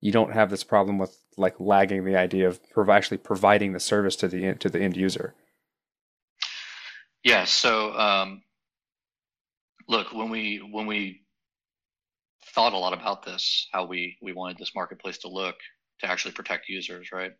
[0.00, 4.14] you don't have this problem with like lagging the idea of actually providing the service
[4.16, 5.34] to the to the end user.
[7.28, 7.44] Yeah.
[7.44, 8.42] So um,
[9.86, 11.20] look, when we when we
[12.54, 15.56] thought a lot about this, how we we wanted this marketplace to look
[16.00, 17.32] to actually protect users, right?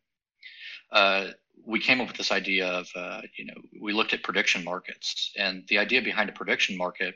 [0.93, 1.29] Uh,
[1.67, 5.33] we came up with this idea of, uh, you know, we looked at prediction markets,
[5.39, 7.15] and the idea behind a prediction market,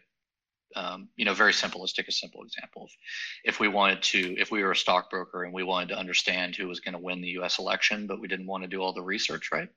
[0.74, 1.80] um, you know, very simple.
[1.80, 2.86] Let's take a simple example.
[2.86, 6.56] If, if we wanted to, if we were a stockbroker and we wanted to understand
[6.56, 7.58] who was going to win the U.S.
[7.58, 9.68] election, but we didn't want to do all the research, right?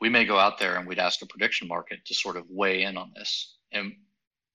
[0.00, 2.82] We may go out there and we'd ask a prediction market to sort of weigh
[2.82, 3.56] in on this.
[3.72, 3.92] And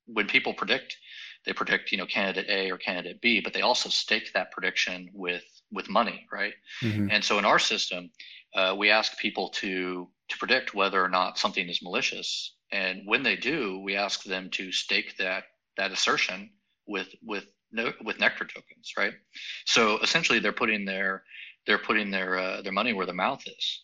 [0.06, 0.98] when people predict,
[1.46, 5.10] they predict, you know, candidate A or candidate B, but they also stake that prediction
[5.14, 6.54] with with money, right?
[6.82, 7.10] Mm-hmm.
[7.10, 8.12] And so in our system,
[8.56, 13.24] uh, we ask people to to predict whether or not something is malicious, and when
[13.24, 15.44] they do, we ask them to stake that
[15.78, 16.50] that assertion
[16.88, 17.46] with with
[18.04, 19.14] with nectar tokens, right?
[19.66, 21.24] So essentially, they're putting their
[21.66, 23.84] they're putting their uh, their money where their mouth is,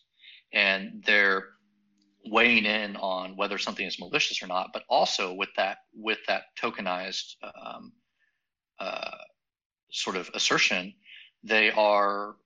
[0.52, 1.44] and they're
[2.26, 6.42] weighing in on whether something is malicious or not, but also with that with that
[6.62, 7.92] tokenized um,
[8.78, 9.16] uh,
[9.90, 10.94] sort of assertion,
[11.42, 12.36] they are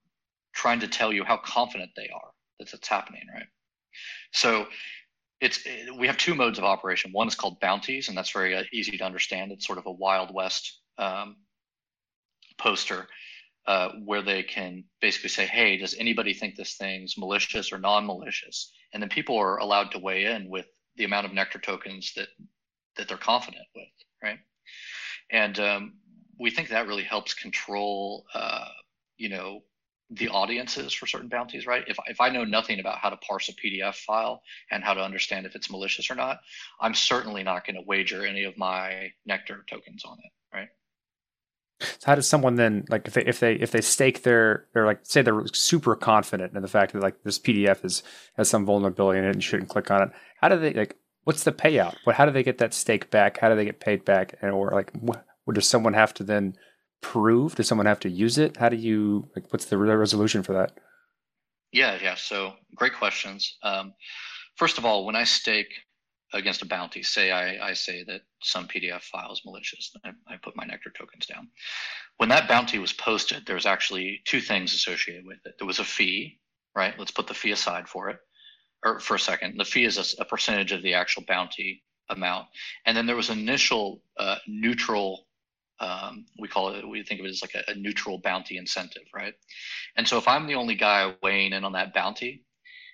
[0.55, 3.47] trying to tell you how confident they are that it's happening, right?
[4.33, 4.67] So
[5.41, 5.65] it's
[5.99, 7.13] we have two modes of operation.
[7.13, 9.53] One is called bounties, and that's very uh, easy to understand.
[9.53, 11.37] It's sort of a Wild West um,
[12.59, 13.09] poster
[13.67, 18.73] uh, where they can basically say, "Hey, does anybody think this thing's malicious or non-malicious?"
[18.93, 20.67] And then people are allowed to weigh in with
[20.97, 22.29] the amount of nectar tokens that
[22.97, 23.89] that they're confident with,
[24.23, 24.39] right?
[25.31, 25.95] And um,
[26.39, 28.69] we think that really helps control, uh,
[29.17, 29.63] you know,
[30.11, 31.85] the audiences for certain bounties, right?
[31.89, 35.03] If, if I know nothing about how to parse a PDF file and how to
[35.03, 36.41] understand if it's malicious or not,
[36.81, 40.69] I'm certainly not going to wager any of my Nectar tokens on it, right?
[41.81, 44.87] So how does someone then like if they if they if they stake their they're
[44.87, 48.03] like say they're super confident in the fact that like this PDF is
[48.37, 50.11] has some vulnerability in it and shouldn't click on it?
[50.41, 51.97] How do they like what's the payout?
[52.05, 53.39] What how do they get that stake back?
[53.39, 54.39] How do they get paid back?
[54.41, 56.57] And or like what, does someone have to then
[57.05, 57.55] prove?
[57.55, 58.57] Does someone have to use it?
[58.57, 59.53] How do you like?
[59.53, 60.73] What's the resolution for that?
[61.71, 62.15] Yeah, yeah.
[62.15, 63.59] So great questions.
[63.63, 63.93] Um,
[64.57, 65.73] first of all, when I stake
[66.33, 70.37] against a bounty, say I, I say that some PDF file is malicious, I, I
[70.43, 71.49] put my Nectar tokens down.
[72.17, 75.57] When that bounty was posted, there's actually two things associated with it.
[75.59, 76.41] There was a fee,
[76.75, 76.99] right?
[76.99, 78.19] Let's put the fee aside for it,
[78.83, 79.59] or for a second.
[79.59, 82.47] The fee is a, a percentage of the actual bounty amount,
[82.87, 85.24] and then there was initial uh, neutral
[85.81, 89.03] um, we call it we think of it as like a, a, neutral bounty incentive
[89.15, 89.35] right?
[89.97, 92.45] And so if i'm the only guy weighing in on that bounty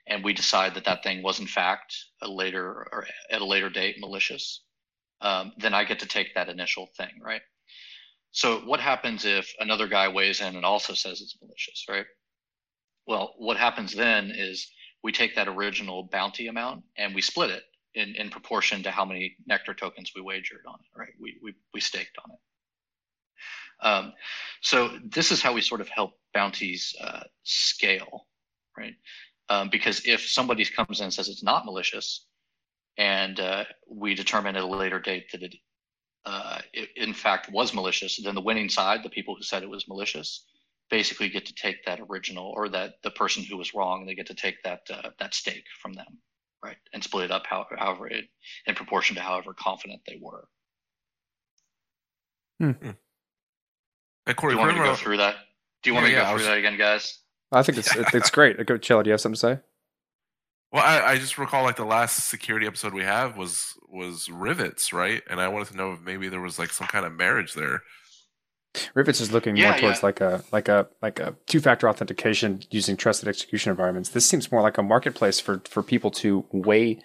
[0.07, 3.71] and we decide that that thing was in fact a later or at a later
[3.71, 4.63] date malicious
[5.21, 7.43] um, then i get to take that initial thing right?
[8.33, 12.07] So what happens if another guy weighs in and also says it's malicious right?
[13.07, 14.71] Well what happens then is
[15.03, 17.65] we take that original bounty amount and we split it
[17.95, 21.13] in, in proportion to how many nectar tokens we wagered on it right?
[21.21, 22.39] We, we, we staked on it
[23.83, 24.13] um,
[24.61, 28.27] so this is how we sort of help bounties uh, scale,
[28.77, 28.95] right?
[29.49, 32.27] Um, because if somebody comes in and says it's not malicious,
[32.99, 35.55] and uh, we determine at a later date that it,
[36.25, 39.71] uh, it, in fact was malicious, then the winning side, the people who said it
[39.71, 40.45] was malicious,
[40.91, 44.27] basically get to take that original or that the person who was wrong, they get
[44.27, 46.19] to take that uh, that stake from them,
[46.63, 48.27] right, and split it up however, however it,
[48.67, 50.47] in proportion to however confident they were.
[52.61, 52.91] Hmm.
[54.31, 55.35] Hey, Corey, do you want me to go through that?
[55.83, 57.19] Do you want Yeah, me to go I through was- that again, guys?
[57.51, 58.59] I think it's it, it's great.
[58.59, 59.59] Like, Chilla, do you have something to say?
[60.73, 64.93] Well, I, I just recall like the last security episode we have was was Rivetz,
[64.93, 65.21] right?
[65.29, 67.83] And I wanted to know if maybe there was like some kind of marriage there.
[68.95, 70.07] Rivetz is looking Yeah, more towards yeah.
[70.07, 74.11] like a like a like a two factor authentication using trusted execution environments.
[74.11, 77.03] This seems more like a marketplace for for people to weigh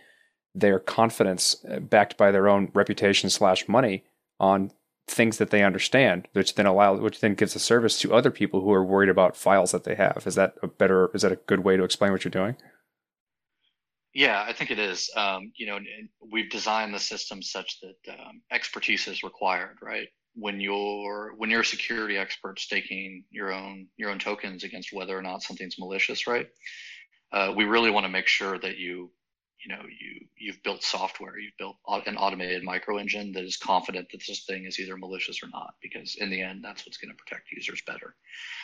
[0.53, 4.03] their confidence uh, backed by their own reputation slash money
[4.39, 4.69] on
[5.08, 8.62] things that they understand, which then allow, which then gives a service to other people
[8.62, 10.24] who are worried about files that they have.
[10.26, 11.12] Is that a better?
[11.14, 12.56] Is that a good way to explain what you're doing?
[14.14, 15.10] Yeah, I think it is.
[15.16, 15.78] Um, you know,
[16.32, 20.08] we've designed the system such that um, expertise is required, right?
[20.36, 25.18] When you're when you're a security expert staking your own your own tokens against whether
[25.18, 26.47] or not something's malicious, right?
[27.32, 29.12] Uh, we really want to make sure that you
[29.66, 34.07] you know you you've built software you've built an automated micro engine that is confident
[34.11, 37.09] that this thing is either malicious or not because in the end that's what's going
[37.09, 38.16] to protect users better.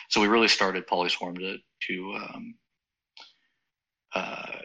[0.08, 2.54] So we really started polyswarm to to um,
[4.14, 4.58] uh,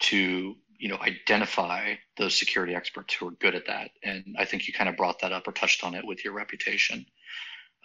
[0.00, 3.90] to you know identify those security experts who are good at that.
[4.02, 6.32] And i think you kind of brought that up or touched on it with your
[6.32, 7.04] reputation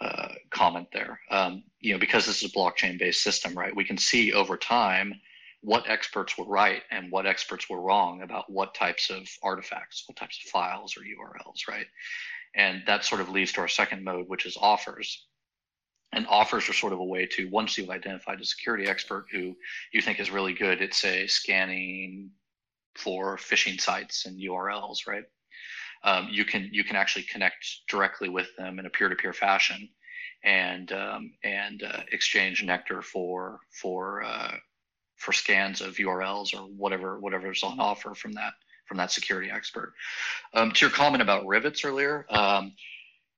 [0.00, 1.20] uh, comment there.
[1.30, 4.56] Um, you know because this is a blockchain based system right we can see over
[4.56, 5.12] time
[5.60, 10.16] what experts were right and what experts were wrong about what types of artifacts, what
[10.16, 11.86] types of files or URLs, right?
[12.54, 15.26] And that sort of leads to our second mode, which is offers.
[16.12, 19.54] And offers are sort of a way to, once you've identified a security expert who
[19.92, 22.30] you think is really good at, say, scanning
[22.96, 25.24] for phishing sites and URLs, right?
[26.04, 29.88] Um, you can you can actually connect directly with them in a peer-to-peer fashion,
[30.44, 34.52] and um, and uh, exchange nectar for for uh,
[35.18, 38.54] for scans of URLs or whatever whatever's on offer from that
[38.86, 39.92] from that security expert.
[40.54, 42.72] Um, to your comment about Rivetz earlier, um,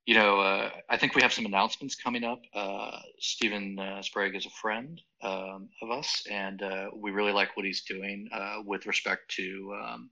[0.05, 2.41] you know, uh, I think we have some announcements coming up.
[2.53, 7.55] Uh, Steven uh, Sprague is a friend um, of us, and uh, we really like
[7.55, 10.09] what he's doing uh, with respect to, um,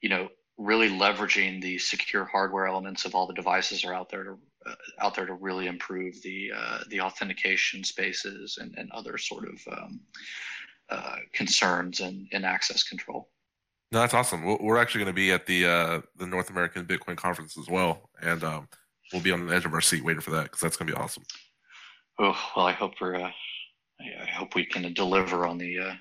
[0.00, 0.28] you know,
[0.58, 4.74] really leveraging the secure hardware elements of all the devices are out there to uh,
[5.00, 6.50] out there to really improve the
[6.90, 10.00] the authentication spaces and, and other sort of um,
[10.90, 13.28] uh, concerns and, and access control.
[13.92, 14.44] No, that's awesome.
[14.60, 18.08] We're actually going to be at the uh, the North American Bitcoin conference as well,
[18.22, 18.68] and um,
[19.12, 20.94] we'll be on the edge of our seat waiting for that because that's going to
[20.94, 21.24] be awesome.
[22.18, 23.16] Oh well, I hope we're.
[23.16, 23.30] Uh,
[24.00, 25.94] I hope we can deliver on the uh,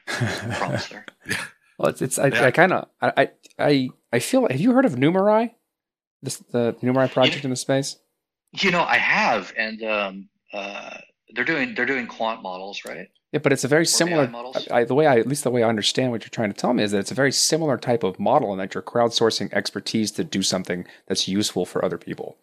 [0.58, 1.06] promise there.
[1.28, 1.44] yeah.
[1.78, 2.46] Well, it's, it's I, yeah.
[2.46, 4.48] I kind of I, I I feel.
[4.48, 5.52] Have you heard of Numerai?
[6.22, 7.98] This the Numerai project you know, in the space.
[8.54, 10.98] You know, I have, and um, uh,
[11.34, 13.10] they're doing they're doing quant models, right?
[13.32, 14.32] Yeah, but it's a very similar.
[14.72, 16.74] I, the way I, at least the way I understand what you're trying to tell
[16.74, 20.12] me is that it's a very similar type of model, and that you're crowdsourcing expertise
[20.12, 22.38] to do something that's useful for other people.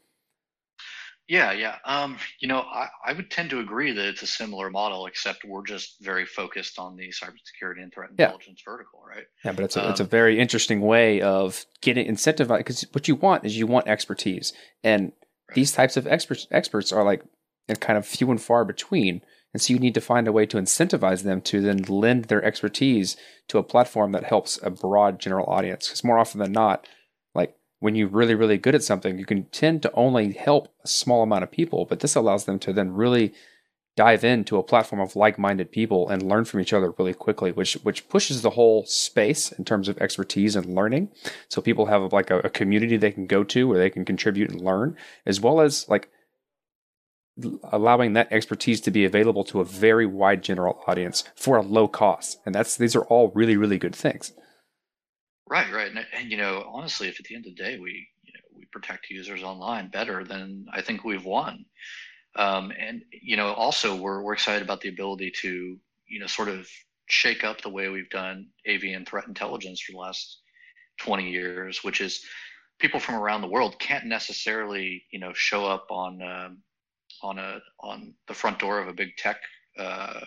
[1.28, 1.76] Yeah, yeah.
[1.84, 5.44] Um, you know, I, I would tend to agree that it's a similar model, except
[5.44, 8.72] we're just very focused on the cybersecurity and threat intelligence yeah.
[8.72, 9.24] vertical, right?
[9.44, 12.86] Yeah, but it's a, um, it's a um, very interesting way of getting incentivized because
[12.92, 14.52] what you want is you want expertise,
[14.84, 15.06] and
[15.48, 15.54] right.
[15.56, 17.24] these types of experts experts are like
[17.68, 19.22] and kind of few and far between.
[19.52, 22.44] And so you need to find a way to incentivize them to then lend their
[22.44, 23.16] expertise
[23.48, 25.88] to a platform that helps a broad general audience.
[25.88, 26.86] Because more often than not,
[27.34, 30.88] like when you're really, really good at something, you can tend to only help a
[30.88, 33.32] small amount of people, but this allows them to then really
[33.96, 37.74] dive into a platform of like-minded people and learn from each other really quickly, which
[37.82, 41.08] which pushes the whole space in terms of expertise and learning.
[41.48, 44.50] So people have like a, a community they can go to where they can contribute
[44.50, 46.10] and learn, as well as like
[47.64, 51.86] allowing that expertise to be available to a very wide general audience for a low
[51.88, 52.38] cost.
[52.46, 54.32] And that's these are all really really good things.
[55.48, 58.08] Right, right, and, and you know, honestly, if at the end of the day we
[58.22, 61.64] you know we protect users online better, then I think we've won.
[62.34, 65.78] Um, and you know, also we're we're excited about the ability to
[66.08, 66.68] you know sort of
[67.08, 70.40] shake up the way we've done AV and threat intelligence for the last
[71.00, 72.24] 20 years, which is
[72.80, 76.58] people from around the world can't necessarily you know show up on um,
[77.22, 79.40] on a on the front door of a big tech
[79.78, 80.20] uh,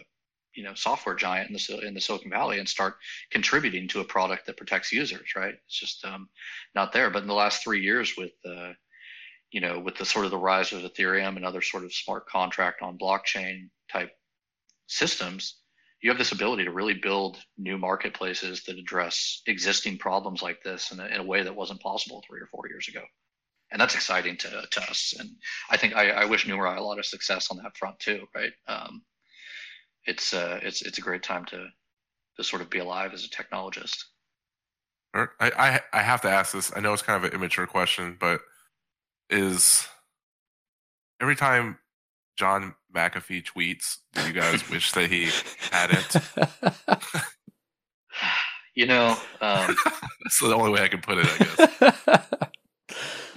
[0.53, 2.95] you know software giant in the in the Silicon Valley and start
[3.31, 5.33] contributing to a product that protects users.
[5.35, 5.55] Right?
[5.65, 6.29] It's just um,
[6.75, 7.09] not there.
[7.09, 8.73] But in the last three years, with uh,
[9.51, 12.27] you know with the sort of the rise of Ethereum and other sort of smart
[12.27, 14.11] contract on blockchain type
[14.87, 15.57] systems,
[16.01, 20.91] you have this ability to really build new marketplaces that address existing problems like this
[20.91, 23.01] in a, in a way that wasn't possible three or four years ago
[23.71, 25.13] and that's exciting to, to us.
[25.19, 25.29] And
[25.69, 28.25] I think I, I wish Numerai a lot of success on that front too.
[28.35, 28.51] Right?
[28.67, 29.03] Um,
[30.05, 31.67] it's uh, it's it's a great time to
[32.37, 34.03] to sort of be alive as a technologist.
[35.13, 36.71] I, I I have to ask this.
[36.75, 38.41] I know it's kind of an immature question, but
[39.29, 39.87] is
[41.21, 41.77] every time
[42.37, 45.29] John McAfee tweets, do you guys wish that he
[45.71, 46.15] hadn't?
[48.75, 49.09] you know,
[49.41, 49.75] um,
[50.23, 51.27] that's the only way I can put it.
[51.27, 52.49] I guess.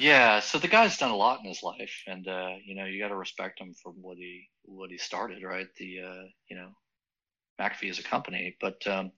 [0.03, 3.01] Yeah, so the guy's done a lot in his life, and uh, you know you
[3.01, 5.69] got to respect him for what he what he started, right?
[5.79, 6.71] The uh, you know
[7.61, 9.13] McAfee is a company, but um,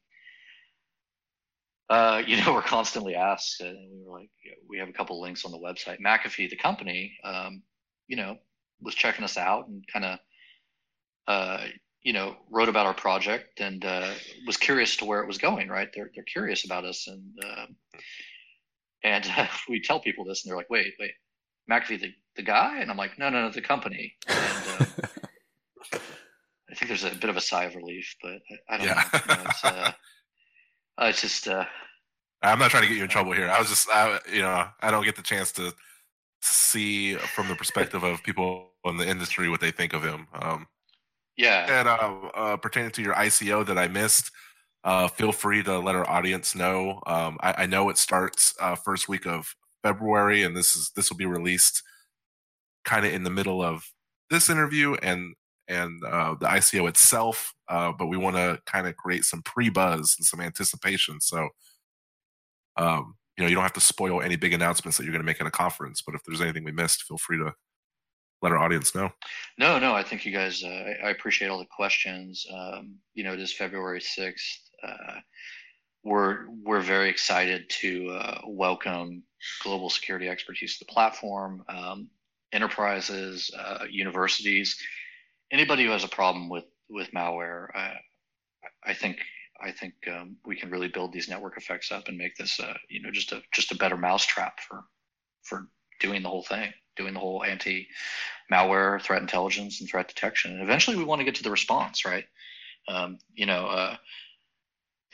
[1.89, 4.31] uh, you know we're constantly asked, and we were like,
[4.69, 6.01] we have a couple links on the website.
[6.01, 7.63] McAfee, the company, um,
[8.07, 8.37] you know,
[8.83, 10.19] was checking us out and kind of,
[11.29, 11.65] uh,
[12.03, 14.13] you know, wrote about our project and uh,
[14.47, 15.69] was curious to where it was going.
[15.69, 15.89] Right?
[15.95, 17.67] They're they're curious about us, and uh,
[19.05, 21.13] and uh, we tell people this, and they're like, "Wait, wait,
[21.71, 24.87] McAfee, the, the guy?" And I'm like, "No, no, no, the company." And, uh,
[26.71, 28.33] I think there's a bit of a sigh of relief, but
[28.71, 28.95] I, I don't Yeah.
[28.95, 29.05] know.
[29.25, 29.93] You know, it's, uh,
[30.99, 31.67] uh, it's just uh,
[32.43, 33.49] I'm not trying to get you in trouble here.
[33.51, 35.73] I was just, I, you know, I don't get the chance to
[36.43, 40.29] see from the perspective of people in the industry what they think of him.
[40.35, 40.67] Um,
[41.37, 44.31] yeah, and uh, uh, pertaining to your ICO that I missed,
[44.85, 47.01] uh, feel free to let our audience know.
[47.07, 51.11] Um, I, I know it starts uh, first week of February, and this is this
[51.11, 51.83] will be released
[52.85, 53.85] kind of in the middle of
[54.31, 55.35] this interview and
[55.69, 57.55] and uh, the ICO itself.
[57.69, 61.19] Uh, but we want to kind of create some pre buzz and some anticipation.
[61.21, 61.49] So,
[62.77, 65.27] um, you know, you don't have to spoil any big announcements that you're going to
[65.27, 66.03] make at a conference.
[66.03, 67.55] But if there's anything we missed, feel free to
[68.43, 69.11] let our audience know.
[69.59, 70.63] No, no, I think you guys.
[70.63, 72.47] Uh, I, I appreciate all the questions.
[72.53, 74.64] Um, you know, it is February sixth.
[74.85, 75.21] Uh,
[76.03, 79.23] we're we're very excited to uh, welcome
[79.63, 81.65] global security expertise to the platform.
[81.69, 82.09] Um,
[82.53, 84.79] enterprises, uh, universities,
[85.51, 87.69] anybody who has a problem with with malware.
[87.75, 87.95] Uh,
[88.85, 89.19] I think
[89.61, 92.75] I think um, we can really build these network effects up and make this, uh,
[92.89, 94.85] you know, just a just a better mousetrap for
[95.43, 95.69] for
[96.01, 97.89] doing the whole thing, doing the whole anti
[98.53, 100.53] malware, threat intelligence, and threat detection.
[100.53, 102.25] And eventually, we want to get to the response, right?
[102.89, 103.97] Um, you know, uh,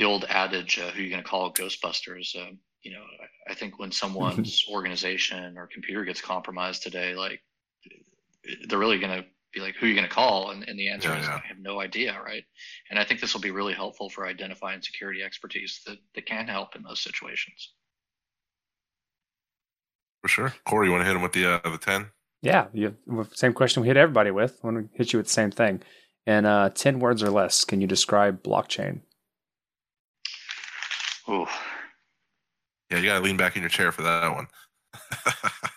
[0.01, 3.55] the old adage, uh, "Who you going to call Ghostbusters?" Um, you know, I, I
[3.55, 7.43] think when someone's organization or computer gets compromised today, like
[8.67, 10.89] they're really going to be like, "Who are you going to call?" And, and the
[10.89, 11.41] answer Yeah, is, yeah.
[11.45, 12.43] "I have no idea," right?
[12.89, 16.49] And I think this will be really helpful for identifying security expertise that, that can
[16.49, 17.75] help in those situations.
[20.23, 20.55] For sure.
[20.65, 22.07] Corey, you want to hit him with the uh, the ten?
[22.41, 22.97] Yeah, you
[23.35, 24.61] same question we hit everybody with.
[24.65, 25.83] I want to hit you with the same thing.
[26.27, 29.03] And uh, ten words or less, can you describe blockchain?
[32.91, 34.49] Yeah, you got to lean back in your chair for that one.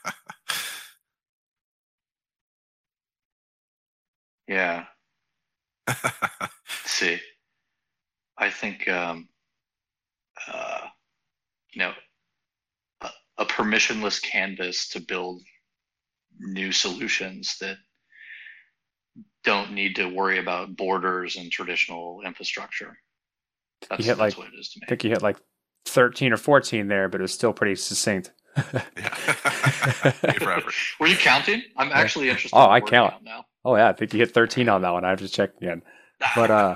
[4.48, 4.86] yeah.
[6.86, 7.20] See,
[8.38, 9.30] I think, um,
[10.48, 10.88] uh,
[11.74, 11.94] you know,
[13.02, 15.44] a, a permissionless canvas to build
[16.40, 17.78] new solutions that
[19.44, 22.98] don't need to worry about borders and traditional infrastructure.
[23.90, 25.38] That's, hit, like- what it is to I think you hit like
[25.86, 28.32] thirteen or fourteen there, but it was still pretty succinct.
[28.58, 28.64] yeah.
[30.24, 30.74] Wait for effort.
[31.00, 31.64] Were you counting?
[31.78, 32.56] I'm actually interested.
[32.56, 33.24] Oh, in I count.
[33.24, 33.46] now.
[33.66, 35.04] oh yeah, I think you hit thirteen on that one.
[35.06, 35.82] I have to check again.
[36.36, 36.76] But uh,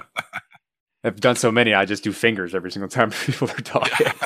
[1.04, 4.08] I've done so many, I just do fingers every single time people are talking.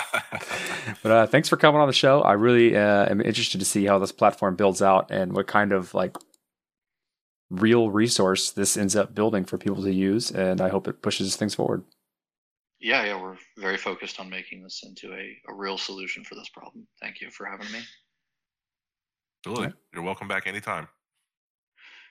[1.04, 2.22] But uh, thanks for coming on the show.
[2.22, 5.72] I really uh, am interested to see how this platform builds out and what kind
[5.72, 6.16] of like
[7.50, 10.32] real resource this ends up building for people to use.
[10.32, 11.84] And I hope it pushes things forward.
[12.82, 16.50] Yeah, yeah, we're very focused on making this into a, a real solution for this
[16.50, 16.88] problem.
[17.00, 17.80] Thank you for having me.
[19.46, 19.74] Absolutely.
[19.94, 20.88] You're welcome back anytime.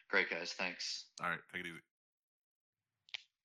[0.09, 0.53] Great, guys.
[0.53, 1.07] Thanks.
[1.23, 1.81] All right, take it easy.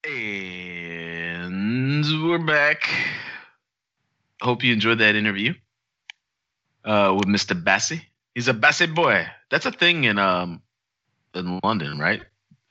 [0.07, 2.88] And we're back.
[4.41, 5.53] Hope you enjoyed that interview
[6.84, 7.61] uh, with Mr.
[7.61, 8.01] Bassi.
[8.36, 9.26] He's a Bassi boy.
[9.49, 10.61] That's a thing in um
[11.34, 12.21] in London, right?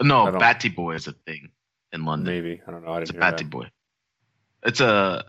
[0.03, 1.51] No, I Batty boy is a thing
[1.93, 2.33] in London.
[2.35, 2.93] Maybe I don't know.
[2.93, 3.51] I It's a didn't hear Batty that.
[3.51, 3.71] boy.
[4.65, 5.25] It's a,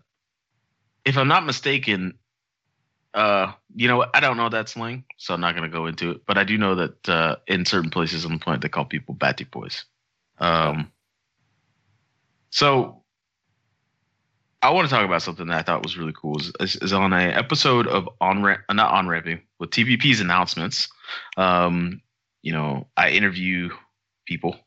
[1.03, 2.17] if I'm not mistaken,
[3.13, 4.05] uh, you know.
[4.13, 6.25] I don't know that slang, so I'm not gonna go into it.
[6.25, 9.13] But I do know that uh, in certain places on the planet they call people
[9.15, 9.85] Batty boys.
[10.39, 10.91] Um,
[12.49, 13.03] so
[14.65, 16.39] I want to talk about something that I thought was really cool.
[16.59, 20.87] Is, is, on a episode of on ramp, not on ramping with TBP's announcements.
[21.37, 22.01] Um,
[22.41, 23.69] you know, I interview
[24.25, 24.57] people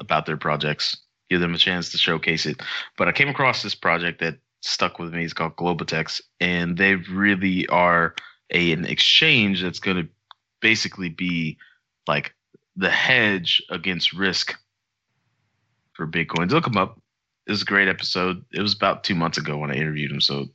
[0.00, 0.96] about their projects,
[1.28, 2.60] give them a chance to showcase it.
[2.96, 5.24] But I came across this project that stuck with me.
[5.24, 8.14] It's called Globitex, and they really are
[8.50, 10.08] a, an exchange that's going to
[10.60, 11.58] basically be
[12.06, 12.34] like
[12.76, 14.54] the hedge against risk
[15.92, 16.50] for Bitcoins.
[16.50, 17.00] Look them up.
[17.46, 18.44] It was a great episode.
[18.52, 20.46] It was about two months ago when I interviewed him, so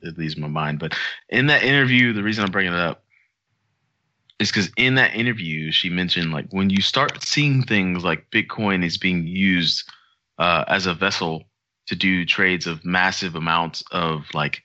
[0.00, 0.78] it leaves my mind.
[0.78, 0.96] But
[1.28, 3.04] in that interview, the reason I'm bringing it up
[4.38, 8.84] is because in that interview, she mentioned like when you start seeing things like Bitcoin
[8.84, 9.84] is being used
[10.38, 11.44] uh, as a vessel
[11.88, 14.62] to do trades of massive amounts of like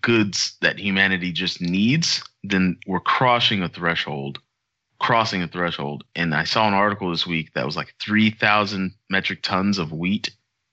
[0.00, 4.38] goods that humanity just needs, then we're crossing a threshold,
[4.98, 6.04] crossing a threshold.
[6.14, 10.30] And I saw an article this week that was like 3,000 metric tons of wheat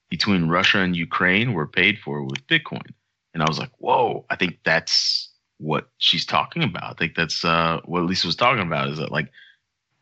[0.10, 2.92] between Russia and Ukraine were paid for with Bitcoin.
[3.34, 6.84] And I was like, whoa, I think that's what she's talking about.
[6.84, 8.90] I think that's uh, what Lisa was talking about.
[8.90, 9.30] Is that like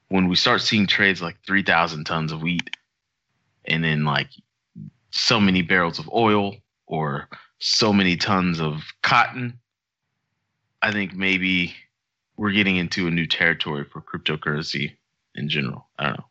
[0.10, 2.70] when we start seeing trades like three thousand tons of wheat,
[3.66, 4.30] and then like
[5.12, 6.56] so many barrels of oil
[6.88, 7.28] or
[7.60, 9.60] so many tons of cotton,
[10.82, 11.76] I think maybe
[12.38, 14.94] we're getting into a new territory for cryptocurrency
[15.36, 15.88] in general.
[15.98, 16.26] I don't know.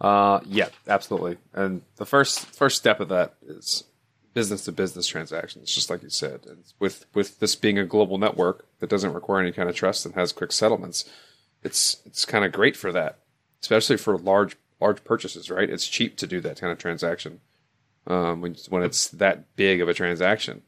[0.00, 1.38] Uh, yeah, absolutely.
[1.52, 3.84] And the first first step of that is
[4.32, 6.46] business to business transactions, just like you said.
[6.46, 10.06] And with with this being a global network that doesn't require any kind of trust
[10.06, 11.04] and has quick settlements,
[11.62, 13.18] it's it's kind of great for that,
[13.60, 15.50] especially for large large purchases.
[15.50, 15.70] Right?
[15.70, 17.40] It's cheap to do that kind of transaction
[18.06, 20.62] um, when when it's that big of a transaction.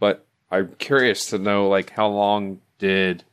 [0.00, 3.24] But I'm curious to know, like, how long did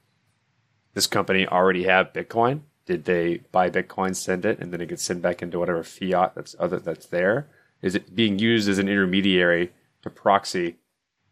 [0.93, 2.61] this company already have Bitcoin?
[2.85, 6.35] Did they buy Bitcoin, send it, and then it gets sent back into whatever fiat
[6.35, 7.47] that's other that's there?
[7.81, 10.77] Is it being used as an intermediary to proxy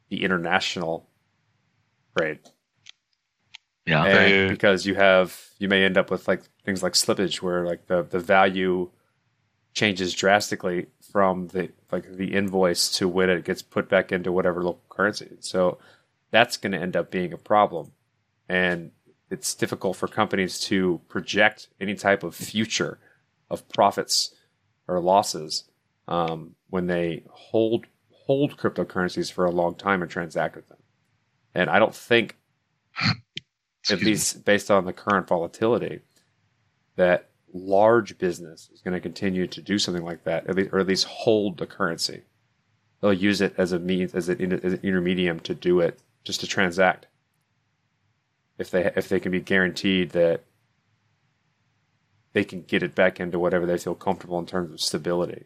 [0.09, 1.07] the international
[2.17, 2.39] trade?
[3.85, 7.41] Yeah, And They- because you have you may end up with like things like slippage
[7.41, 8.89] where like the, the value
[9.73, 14.61] changes drastically from the like the invoice to when it gets put back into whatever
[14.63, 15.29] local currency.
[15.39, 15.79] So
[16.31, 17.91] that's going to end up being a problem.
[18.49, 18.91] And
[19.29, 22.99] it's difficult for companies to project any type of future
[23.49, 24.33] of profits
[24.87, 25.65] or losses
[26.07, 30.77] um, when they hold hold cryptocurrencies for a long time and transact with them.
[31.53, 32.37] And I don't think
[33.89, 34.11] at Excuse me.
[34.11, 35.99] least based on the current volatility,
[36.95, 40.79] that large business is going to continue to do something like that, at least, or
[40.79, 42.21] at least hold the currency.
[43.01, 46.39] They'll use it as a means, as an, as an intermedium to do it, just
[46.39, 47.07] to transact.
[48.57, 50.43] If they if they can be guaranteed that
[52.33, 55.45] they can get it back into whatever they feel comfortable in terms of stability.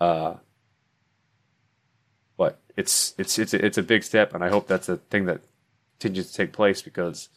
[0.00, 0.34] Uh,
[2.36, 5.40] but it's it's it's it's a big step, and I hope that's a thing that
[6.00, 7.28] continues to take place because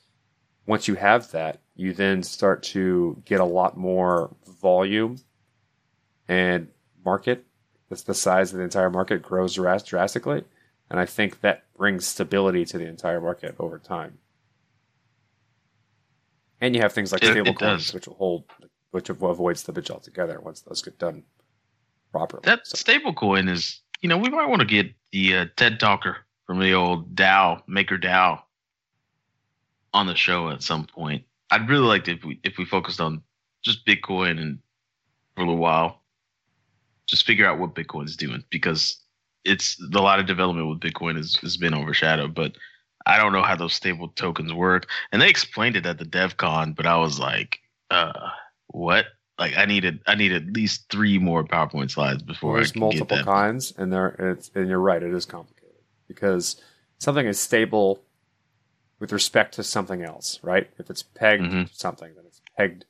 [0.66, 5.20] once you have that, you then start to get a lot more volume
[6.30, 6.70] and
[7.04, 7.46] market.
[7.90, 10.46] That's the size of the entire market grows dras- drastically,
[10.90, 14.20] and I think that brings stability to the entire market over time.
[16.62, 18.46] And you have things like It- it stable coins, which will hold,
[18.92, 21.24] which avoids slippage altogether once those get done
[22.12, 22.42] properly.
[22.46, 26.20] that So- stablecoin is, you know, we might want to get the uh, TED Talker
[26.48, 28.44] from the old DAO Maker DAO
[29.94, 31.24] on the show at some point.
[31.52, 33.22] I'd really like to if we if we focused on
[33.64, 34.60] just Bitcoin and
[35.36, 36.02] for a little while,
[37.06, 39.04] just figure out what Bitcoin's doing because
[39.46, 42.54] it's a lot of development with Bitcoin has, has been overshadowed, but
[43.06, 44.88] I don't know how those stable tokens work.
[45.12, 47.60] And they explained it at the DevCon, but I was like,
[47.92, 48.30] uh,
[48.68, 49.06] what?
[49.40, 53.74] Like I needed I need at least three more PowerPoint slides before There's multiple kinds,
[53.78, 56.62] and there it's and you're right, it is complicated because
[57.00, 58.04] something is stable
[59.04, 60.70] with respect to something else, right?
[60.80, 61.68] If it's pegged Mhm.
[61.70, 62.86] to something, then it's pegged,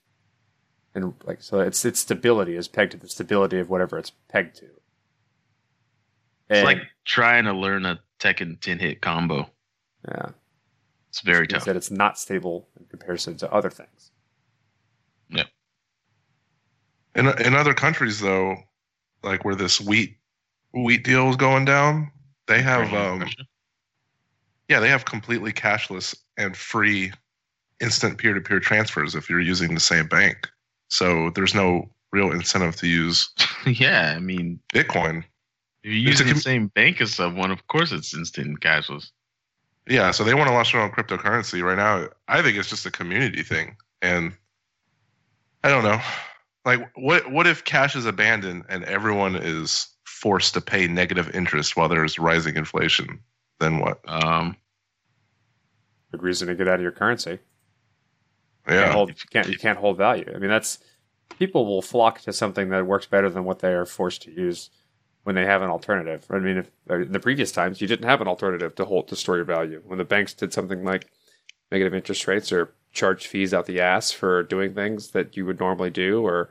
[0.94, 4.58] and like so, its its stability is pegged to the stability of whatever it's pegged
[4.58, 4.70] to.
[6.52, 9.50] It's like trying to learn a Tekken 10 hit combo.
[10.08, 10.30] yeah,
[11.10, 11.66] It's very tough.
[11.66, 14.12] that it's not stable in comparison to other things.
[15.30, 15.46] Yeah.
[17.16, 18.58] In in other countries though,
[19.24, 20.20] like where this wheat
[20.76, 22.12] wheat deal is going down,
[22.46, 23.28] they have um
[24.70, 27.12] yeah, they have completely cashless and free
[27.82, 30.50] instant peer to peer transfers if you're using the same bank.
[30.88, 33.30] So there's no real incentive to use
[33.66, 35.20] yeah, I mean, Bitcoin.
[35.84, 39.10] if you're using com- the same bank as someone, of course it's instant cashless.
[39.88, 42.08] Yeah, so they want to launch their own cryptocurrency right now.
[42.28, 44.32] I think it's just a community thing, and
[45.64, 46.00] I don't know.
[46.66, 51.76] Like, what what if cash is abandoned and everyone is forced to pay negative interest
[51.76, 53.20] while there's rising inflation?
[53.64, 54.00] Then what?
[54.06, 54.58] Um,
[56.12, 57.40] Good reason to get out of your currency.
[58.68, 60.30] can't Yeah, hold, you can't you can't hold value.
[60.36, 60.80] I mean, that's
[61.40, 64.70] people will flock to something that works better than what they are forced to use
[65.24, 66.26] when they have an alternative.
[66.30, 69.16] I mean, if, in the previous times you didn't have an alternative to hold to
[69.16, 69.82] store your value.
[69.86, 71.08] When the banks did something like
[71.72, 75.60] negative interest rates or charge fees out the ass for doing things that you would
[75.60, 76.50] normally do, or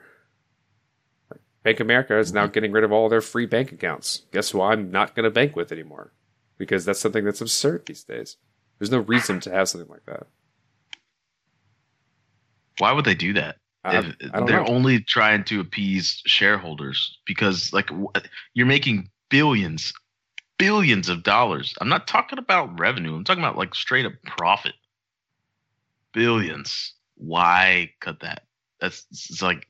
[1.62, 4.22] Bank America is now getting rid of all their free bank accounts.
[4.32, 6.12] Guess who I'm not going to bank with anymore?
[6.62, 8.36] Because that's something that's absurd these days.
[8.78, 10.28] There's no reason to have something like that.
[12.78, 13.56] why would they do that?
[13.84, 14.66] I, If- I they're know.
[14.68, 17.90] only trying to appease shareholders because, like,
[18.54, 19.92] you're making billions,
[20.56, 21.74] billions of dollars.
[21.80, 23.16] I'm not talking about revenue.
[23.16, 24.74] I'm talking about like straight up profit.
[26.12, 26.94] Billions.
[27.16, 28.44] Why cut that?
[28.80, 29.66] That's it's like.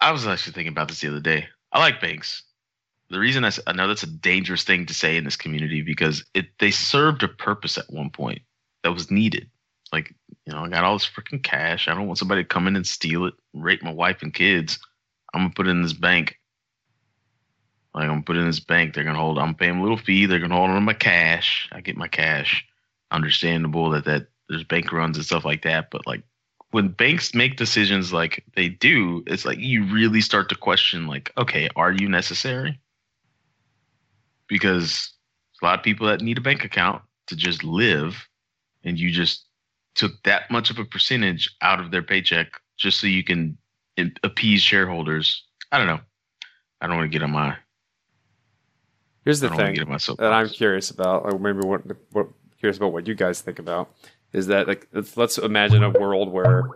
[0.00, 1.46] I was actually thinking about this the other day.
[1.72, 2.42] I like banks.
[3.10, 6.46] The reason I know that's a dangerous thing to say in this community because it
[6.58, 8.42] they served a purpose at one point
[8.82, 9.50] that was needed.
[9.92, 10.14] Like,
[10.46, 11.86] you know, I got all this freaking cash.
[11.86, 14.78] I don't want somebody to come in and steal it, rape my wife and kids.
[15.32, 16.38] I'm gonna put it in this bank.
[17.94, 18.94] Like I'm gonna put it in this bank.
[18.94, 19.38] They're gonna hold.
[19.38, 20.26] I'm paying a little fee.
[20.26, 21.68] They're gonna hold on to my cash.
[21.72, 22.64] I get my cash.
[23.10, 26.22] Understandable that that there's bank runs and stuff like that, but like
[26.74, 31.30] when banks make decisions like they do, it's like you really start to question, like,
[31.38, 32.80] okay, are you necessary?
[34.48, 35.12] Because
[35.62, 38.28] a lot of people that need a bank account to just live,
[38.84, 39.46] and you just
[39.94, 43.56] took that much of a percentage out of their paycheck just so you can
[44.22, 45.44] appease shareholders.
[45.70, 46.00] I don't know.
[46.80, 47.56] I don't want to get on my.
[49.24, 50.22] Here's the I don't want to thing get on my soapbox.
[50.22, 51.82] that I'm curious about, or maybe what,
[52.12, 52.28] what
[52.58, 53.94] curious about what you guys think about,
[54.32, 56.68] is that like let's, let's imagine a world where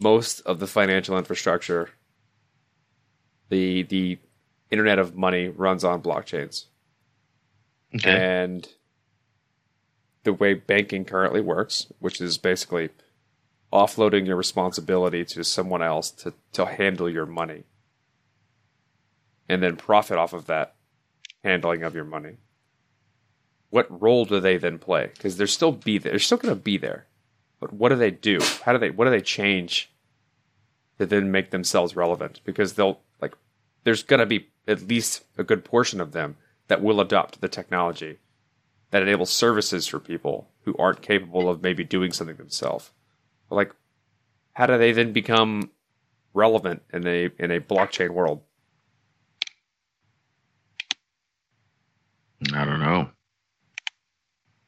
[0.00, 1.90] most of the financial infrastructure,
[3.50, 4.18] the the
[4.72, 6.64] internet of money, runs on blockchains,
[7.94, 8.10] okay.
[8.10, 8.68] and
[10.24, 12.90] the way banking currently works, which is basically
[13.72, 17.64] offloading your responsibility to someone else to, to handle your money
[19.48, 20.74] and then profit off of that
[21.42, 22.36] handling of your money.
[23.70, 25.10] What role do they then play?
[25.14, 26.12] Because they're still be there.
[26.12, 27.06] They're still going to be there.
[27.58, 28.38] But what do they do?
[28.64, 28.90] How do they?
[28.90, 29.90] What do they change
[30.98, 32.40] to then make themselves relevant?
[32.44, 33.00] Because they'll
[33.84, 36.36] there's going to be at least a good portion of them
[36.68, 38.18] that will adopt the technology
[38.90, 42.90] that enables services for people who aren't capable of maybe doing something themselves.
[43.50, 43.72] Like,
[44.52, 45.70] how do they then become
[46.34, 48.42] relevant in a in a blockchain world?
[52.54, 53.10] I don't know.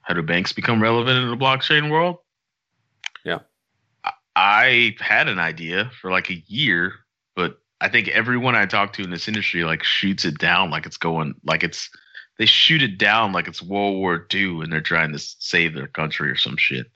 [0.02, 2.18] How do banks become relevant in the blockchain world?
[3.24, 3.40] Yeah.
[4.04, 6.92] I- I had an idea for like a year,
[7.34, 10.87] but I think everyone I talk to in this industry like shoots it down like
[10.87, 11.91] it's going like it's
[12.39, 15.87] they shoot it down like it's World War II and they're trying to save their
[15.87, 16.91] country or some shit.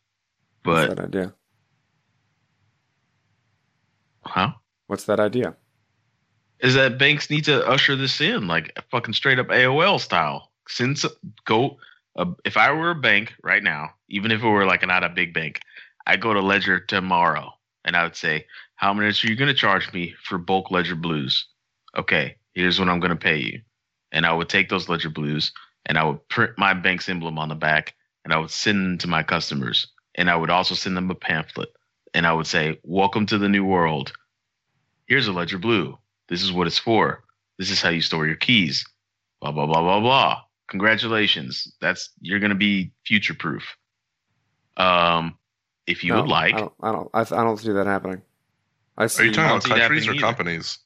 [0.65, 1.35] But What's that idea?
[4.23, 4.53] huh?
[4.87, 5.57] What's that idea?
[6.61, 10.51] Is that banks need to usher this in like fucking straight up AOL style?
[10.69, 11.05] Since
[11.45, 11.77] go
[12.17, 15.11] uh, if I were a bank right now, even if it were like not a
[15.11, 15.61] big bank,
[16.07, 17.53] I go to Ledger tomorrow
[17.89, 20.95] and I would say, "How much are you going to charge me for bulk Ledger
[20.95, 21.49] Blues?"
[21.97, 23.63] Okay, here's what I'm going to pay you,
[24.13, 25.53] and I would take those Ledger Blues
[25.87, 28.99] and I would print my bank's emblem on the back and I would send them
[28.99, 31.71] to my customers, and I would also send them a pamphlet,
[32.13, 34.13] and I would say, "Welcome to the new world.
[35.07, 35.99] Here's a Ledger Blue.
[36.29, 37.25] This is what it's for.
[37.57, 38.87] This is how you store your keys."
[39.41, 43.77] Blah blah blah blah blah congratulations that's you're going to be future proof
[44.77, 45.38] um
[45.89, 46.73] if you No, would like I don't.
[46.83, 47.11] I don't.
[47.15, 48.23] I, I don't see that happening.
[48.97, 49.23] I see.
[49.23, 50.27] Are you talking about countries or happening either.
[50.27, 50.79] companies?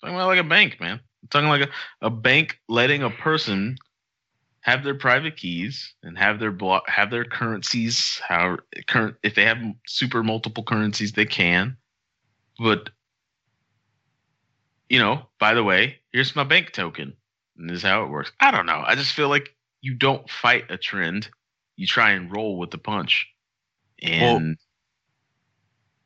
[0.00, 3.76] talking about like a bank man I'm talking like a, a bank letting a person
[4.62, 9.44] have their private keys and have their block have their currencies how current if they
[9.44, 11.76] have super multiple currencies they can
[12.58, 12.90] but
[14.88, 17.12] you know by the way here's my bank token
[17.56, 20.28] and this is how it works i don't know i just feel like you don't
[20.30, 21.28] fight a trend
[21.76, 23.28] you try and roll with the punch
[24.02, 24.56] and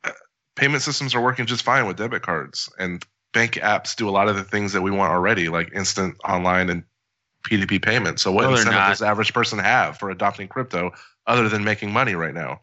[0.05, 0.11] uh,
[0.55, 4.29] Payment systems are working just fine with debit cards, and bank apps do a lot
[4.29, 6.85] of the things that we want already, like instant online and
[7.45, 8.23] P2P payments.
[8.23, 10.93] So, what No, incentive does the average person have for adopting crypto
[11.27, 12.61] other than making money right now?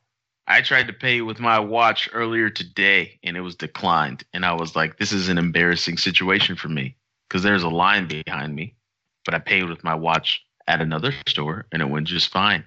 [0.48, 4.24] I tried to pay with my watch earlier today and it was declined.
[4.34, 8.08] And I was like, this is an embarrassing situation for me because there's a line
[8.08, 8.76] behind me.
[9.24, 12.66] But I paid with my watch at another store and it went just fine.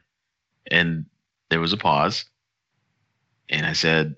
[0.70, 1.04] And
[1.50, 2.24] there was a pause.
[3.48, 4.16] And I said,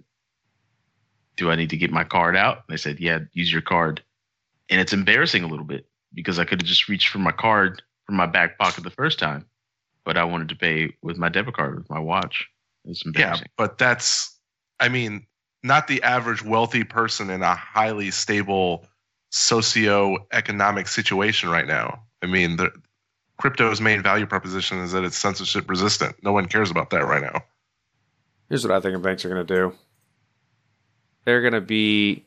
[1.36, 2.56] Do I need to get my card out?
[2.56, 4.02] And they said, Yeah, use your card.
[4.70, 7.82] And it's embarrassing a little bit because I could have just reached for my card
[8.04, 9.46] from my back pocket the first time.
[10.04, 12.48] But I wanted to pay with my debit card with my watch.
[12.84, 13.44] It's embarrassing.
[13.44, 14.34] Yeah, but that's,
[14.80, 15.26] I mean,
[15.62, 18.86] not the average wealthy person in a highly stable
[19.30, 22.02] socio-economic situation right now.
[22.22, 22.70] I mean, the
[23.38, 26.16] crypto's main value proposition is that it's censorship resistant.
[26.22, 27.42] No one cares about that right now.
[28.49, 29.74] Here's what I think banks are going to do.
[31.24, 32.24] They're going to be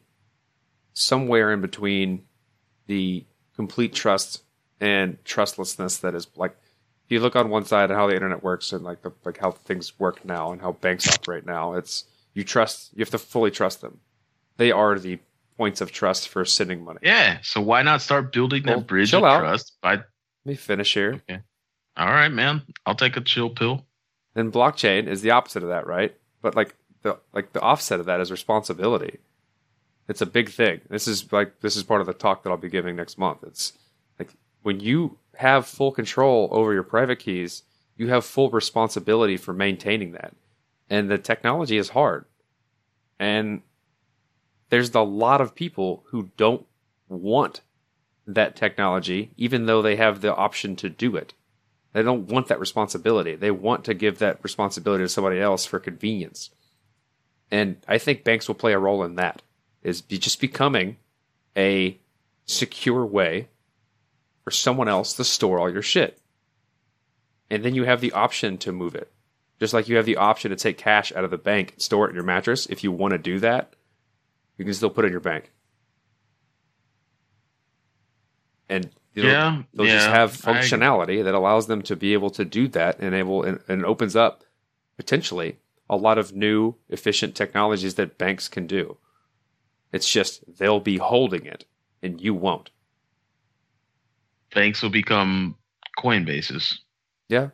[0.94, 2.24] somewhere in between
[2.88, 4.44] the complete trust
[4.80, 6.52] and trustlessness that is like
[7.06, 9.38] if you look on one side at how the internet works and like the like
[9.38, 13.18] how things work now and how banks operate now, it's you trust you have to
[13.18, 14.00] fully trust them.
[14.58, 15.20] They are the
[15.58, 17.00] points of trust for sending money.
[17.04, 17.40] Yeah.
[17.44, 19.40] So why not start building Well, that bridge of out.
[19.40, 20.06] trust by Let
[20.46, 21.22] me finish here.
[21.98, 22.62] all right, man.
[22.86, 23.86] I'll take a chill pill.
[24.34, 26.16] Then blockchain is the opposite of that, right?
[26.42, 29.20] But like the like the offset of that is responsibility.
[30.08, 30.82] It's a big thing.
[30.90, 33.40] This is like this is part of the talk that I'll be giving next month.
[33.44, 33.74] It's
[34.20, 34.30] like
[34.64, 37.64] when you have full control over your private keys,
[37.98, 40.34] you have full responsibility for maintaining that.
[40.90, 42.26] And the technology is hard.
[43.20, 43.62] And
[44.70, 46.66] there's a lot of people who don't
[47.08, 47.62] want
[48.28, 51.34] that technology, even though they have the option to do it.
[51.94, 53.36] They don't want that responsibility.
[53.36, 56.50] They want to give that responsibility to somebody else for convenience.
[57.52, 59.42] And I think banks will play a role in that,
[59.84, 60.98] is just becoming
[61.58, 62.00] a
[62.46, 63.50] secure way
[64.44, 66.20] for someone else to store all your shit.
[67.50, 69.12] And then you have the option to move it.
[69.60, 72.08] Just like you have the option to take cash out of the bank and store
[72.08, 72.66] it in your mattress.
[72.68, 73.74] If you want to do that,
[74.58, 75.52] you can still put it in your bank.
[78.70, 82.30] And they'll, Yeah, they'll yeah, just have I- functionality that allows them to be able
[82.32, 84.44] to do that and able and, and opens up
[84.98, 85.58] potentially
[85.90, 88.98] a lot of new efficient technologies that banks can do.
[89.92, 91.66] It's just they'll be holding it
[92.02, 92.70] and you won't.
[94.54, 95.56] Banks will become
[95.98, 96.78] Coinbases,
[97.30, 97.50] Yeah.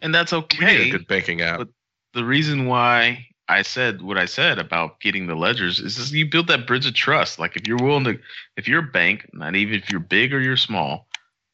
[0.00, 0.88] and that's We need okay.
[0.88, 1.58] a good banking app.
[1.58, 1.68] But-
[2.12, 6.30] the reason why I said what I said about getting the ledgers is just you
[6.30, 7.40] build that bridge of trust.
[7.40, 8.18] Like if you're willing to,
[8.56, 11.08] if you're a bank, not even if you're big or you're small,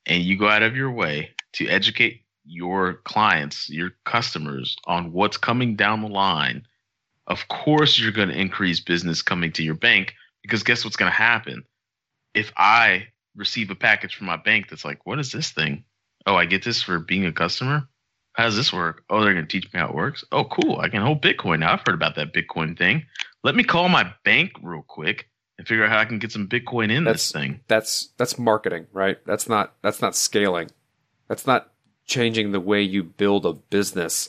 [0.04, 5.38] and you go out of your way to educate your clients, your customers on what's
[5.38, 6.66] coming down the line,
[7.28, 11.10] of course you're going to increase business coming to your bank because guess what's going
[11.10, 11.64] to happen?
[12.34, 15.84] If I receive a package from my bank that's like, what is this thing?
[16.26, 17.88] Oh, I get this for being a customer?
[18.36, 19.02] How does this work?
[19.08, 20.24] Oh, they're going to teach me how it works.
[20.30, 20.78] Oh, cool.
[20.80, 21.72] I can hold Bitcoin now.
[21.72, 23.06] I've heard about that Bitcoin thing.
[23.42, 26.46] Let me call my bank real quick and figure out how I can get some
[26.46, 27.60] Bitcoin in That's- this thing.
[27.66, 29.16] that's that's marketing, right?
[29.24, 30.68] That's not that's not scaling.
[31.28, 31.72] That's not
[32.04, 34.28] changing the way you build a business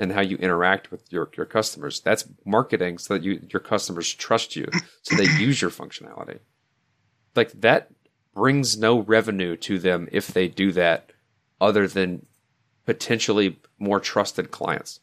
[0.00, 2.00] and how you interact with your, your customers.
[2.00, 4.66] That's marketing so that you your customers trust you,
[5.02, 6.40] so they use your functionality.
[7.36, 7.90] Like that
[8.34, 11.12] brings no revenue to them if they do that,
[11.60, 12.26] other than
[12.86, 15.00] potentially more trusted clients.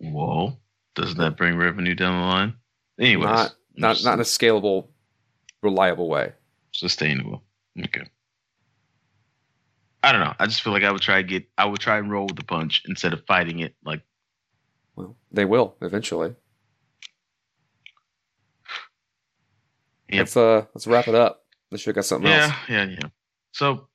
[0.00, 0.58] Well,
[0.94, 2.54] doesn't that bring revenue down the line?
[3.00, 4.88] Anyways, Not not not in a scalable,
[5.62, 6.32] reliable way.
[6.72, 7.42] sustainable.
[7.84, 8.04] Okay.
[10.02, 10.34] I don't know.
[10.38, 11.44] I just feel like I would try to get.
[11.58, 13.74] I would try and roll with the punch instead of fighting it.
[13.84, 14.02] Like
[14.96, 16.34] Well, they will eventually.
[20.10, 20.18] Yep.
[20.20, 21.44] Let's uh let's wrap it up.
[21.70, 22.52] Let's should got something yeah, else.
[22.68, 23.08] yeah, yeah.
[23.52, 23.87] So,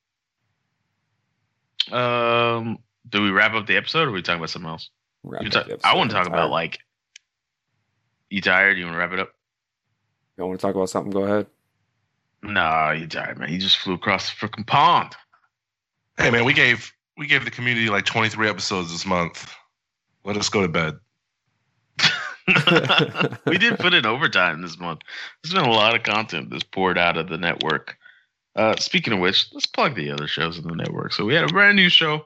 [1.91, 2.79] um,
[3.09, 4.89] do we wrap up the episode, or are we talking about something else?
[5.23, 6.79] Wrap up talk- the I want to talk about like.
[8.29, 8.77] You tired?
[8.77, 9.34] You want to wrap it up?
[10.38, 11.11] You want to talk about something?
[11.11, 11.47] Go ahead.
[12.41, 13.51] No, you tired, man.
[13.51, 15.15] You just flew across the freaking pond.
[16.17, 19.53] Hey man, we gave we gave the community like 23 episodes this month.
[20.25, 20.95] Let us go to bed.
[23.45, 24.99] we did put in overtime this month.
[25.41, 27.97] There's been a lot of content that's poured out of the network.
[28.56, 31.14] Uh, speaking of which, let's plug the other shows in the network.
[31.14, 32.26] So we had a brand new show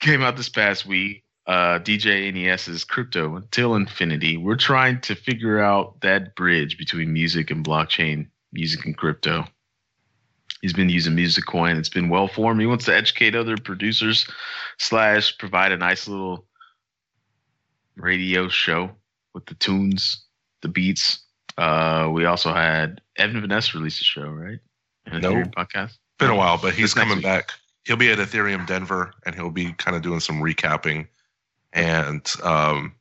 [0.00, 1.22] came out this past week.
[1.46, 4.38] Uh, DJ NES's Crypto Until Infinity.
[4.38, 9.44] We're trying to figure out that bridge between music and blockchain, music and crypto.
[10.62, 11.78] He's been using Musicoin.
[11.78, 12.60] It's been well formed.
[12.62, 14.26] He wants to educate other producers
[14.78, 16.46] slash provide a nice little
[17.96, 18.92] radio show
[19.34, 20.24] with the tunes,
[20.62, 21.22] the beats.
[21.58, 24.60] Uh, we also had Evan Van Ness release a show, right?
[25.06, 25.32] An No.
[25.32, 25.98] Ethereum podcast.
[26.18, 27.24] Been a while, but he's That's coming week.
[27.24, 27.50] back.
[27.84, 31.06] He'll be at Ethereum Denver, and he'll be kind of doing some recapping.
[31.72, 32.94] And um,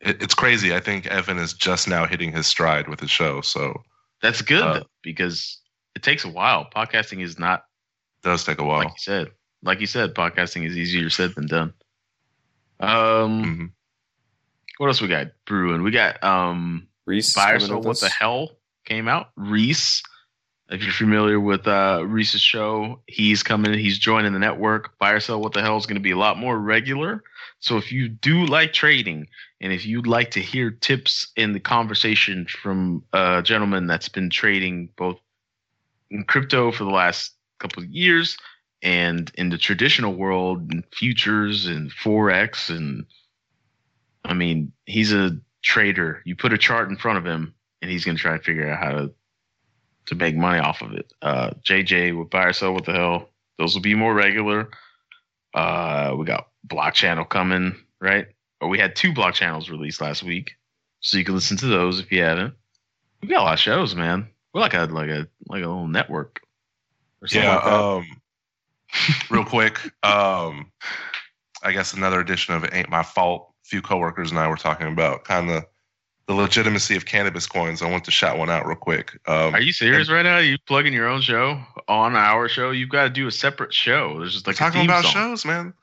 [0.00, 0.74] it, it's crazy.
[0.74, 3.82] I think Evan is just now hitting his stride with his show, so
[4.20, 5.58] That's good Uh, though, because
[5.94, 6.68] it takes a while.
[6.74, 7.64] Podcasting is not
[8.22, 8.78] does take a while.
[8.78, 9.30] like you said.
[9.62, 11.72] Like you said, podcasting is easier said than done.
[12.80, 13.70] Um, Mhm.
[14.78, 15.82] what else we got brewing?
[15.82, 17.34] We got um, Reese.
[17.34, 18.00] Buy or coming Sell with What us.
[18.00, 18.50] the Hell
[18.84, 19.30] came out.
[19.36, 20.02] Reese,
[20.72, 23.74] if you're familiar with uh, Reese's show, he's coming.
[23.74, 24.98] He's joining the network.
[24.98, 27.22] Buy or Sell What the Hell is going to be a lot more regular.
[27.60, 29.28] So if you do like trading,
[29.60, 34.30] and if you'd like to hear tips in the conversation from a gentleman that's been
[34.30, 35.18] trading both
[36.10, 38.36] in crypto for the last couple of years
[38.82, 43.06] and in the traditional world and futures and forex and
[44.24, 46.22] I mean, he's a trader.
[46.24, 48.70] You put a chart in front of him, and he's going to try to figure
[48.70, 49.12] out how to
[50.06, 51.12] to make money off of it.
[51.22, 52.72] Uh, JJ with buy or sell.
[52.74, 53.28] What the hell?
[53.58, 54.70] Those will be more regular.
[55.54, 58.26] Uh, we got block channel coming, right?
[58.60, 60.52] Or we had two block channels released last week,
[61.00, 62.54] so you can listen to those if you haven't.
[63.20, 64.28] We got a lot of shows, man.
[64.54, 66.40] We're like a like a like a little network.
[67.20, 67.54] Or something Yeah.
[67.56, 67.72] like that.
[67.72, 68.06] um,
[69.30, 70.72] real quick, um,
[71.62, 73.52] I guess another edition of it ain't my fault.
[73.64, 75.64] A few coworkers and I were talking about kind of
[76.34, 79.18] the legitimacy of cannabis coins, I want to shout one out real quick.
[79.26, 80.36] Um, Are you serious right now?
[80.36, 82.70] Are you plugging your own show on our show?
[82.70, 84.18] You've got to do a separate show.
[84.18, 85.12] There's just like talking about song.
[85.12, 85.74] shows, man.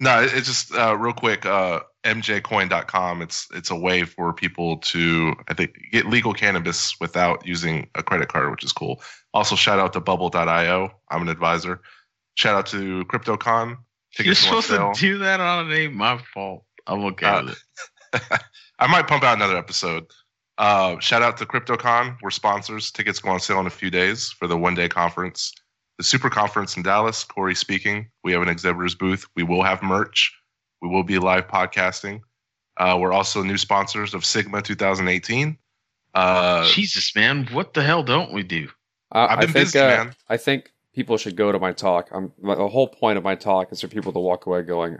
[0.00, 1.46] No, it- it's just uh, real quick.
[1.46, 3.22] Uh, MJCoin.com.
[3.22, 8.02] It's it's a way for people to I think get legal cannabis without using a
[8.02, 9.00] credit card, which is cool.
[9.32, 10.90] Also, shout out to Bubble.io.
[11.10, 11.80] I'm an advisor.
[12.34, 13.68] Shout out to CryptoCon.
[13.68, 13.78] You're
[14.34, 15.94] Tickets are on supposed to do that on a name.
[15.96, 16.64] My fault.
[16.86, 17.62] I'm okay Uh, with
[18.12, 18.22] it.
[18.78, 20.06] I might pump out another episode.
[20.58, 22.16] Uh, shout out to CryptoCon.
[22.22, 22.90] We're sponsors.
[22.90, 25.52] Tickets go on sale in a few days for the one day conference.
[25.98, 28.08] The super conference in Dallas, Corey speaking.
[28.24, 29.26] We have an exhibitor's booth.
[29.36, 30.32] We will have merch.
[30.82, 32.20] We will be live podcasting.
[32.76, 35.56] Uh, we're also new sponsors of Sigma 2018.
[36.14, 38.68] Uh, Jesus, man, what the hell don't we do?
[39.12, 40.14] I, I've I been think, busy, uh, man.
[40.28, 42.08] I think people should go to my talk.
[42.12, 44.98] I'm, my, the whole point of my talk is for people to walk away going,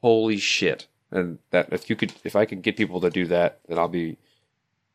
[0.00, 3.60] "Holy shit!" And that if you could, if I could get people to do that,
[3.68, 4.16] then I'll be.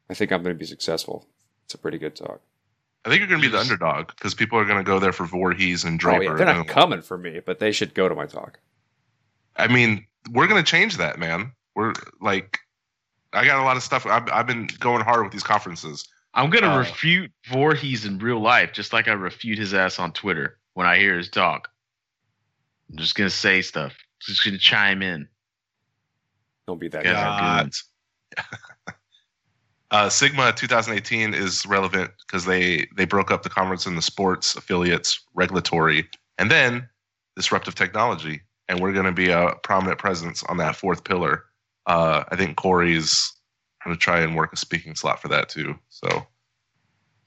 [0.09, 1.25] I think I'm going to be successful.
[1.65, 2.41] It's a pretty good talk.
[3.05, 5.11] I think you're going to be the underdog because people are going to go there
[5.13, 6.23] for Voorhees and Oh, Draper.
[6.23, 8.59] yeah, they're not and- coming for me, but they should go to my talk.
[9.55, 11.51] I mean, we're going to change that, man.
[11.75, 12.59] We're like,
[13.33, 14.05] I got a lot of stuff.
[14.05, 16.07] I've, I've been going hard with these conferences.
[16.33, 20.11] I'm gonna Uh, refute Voorhees in real life, just like I refute his ass on
[20.13, 21.69] Twitter when I hear his talk.
[22.89, 23.95] I'm just gonna say stuff.
[24.21, 25.27] Just gonna chime in.
[26.67, 27.13] Don't be that Yeah.
[27.39, 27.63] guy.
[27.63, 27.73] good.
[29.91, 34.55] uh, Sigma 2018 is relevant because they they broke up the conference in the sports
[34.55, 36.07] affiliates, regulatory,
[36.37, 36.87] and then
[37.35, 41.45] disruptive technology, and we're going to be a prominent presence on that fourth pillar.
[41.85, 43.31] Uh, I think Corey's
[43.85, 45.79] going to try and work a speaking slot for that too.
[45.89, 46.27] So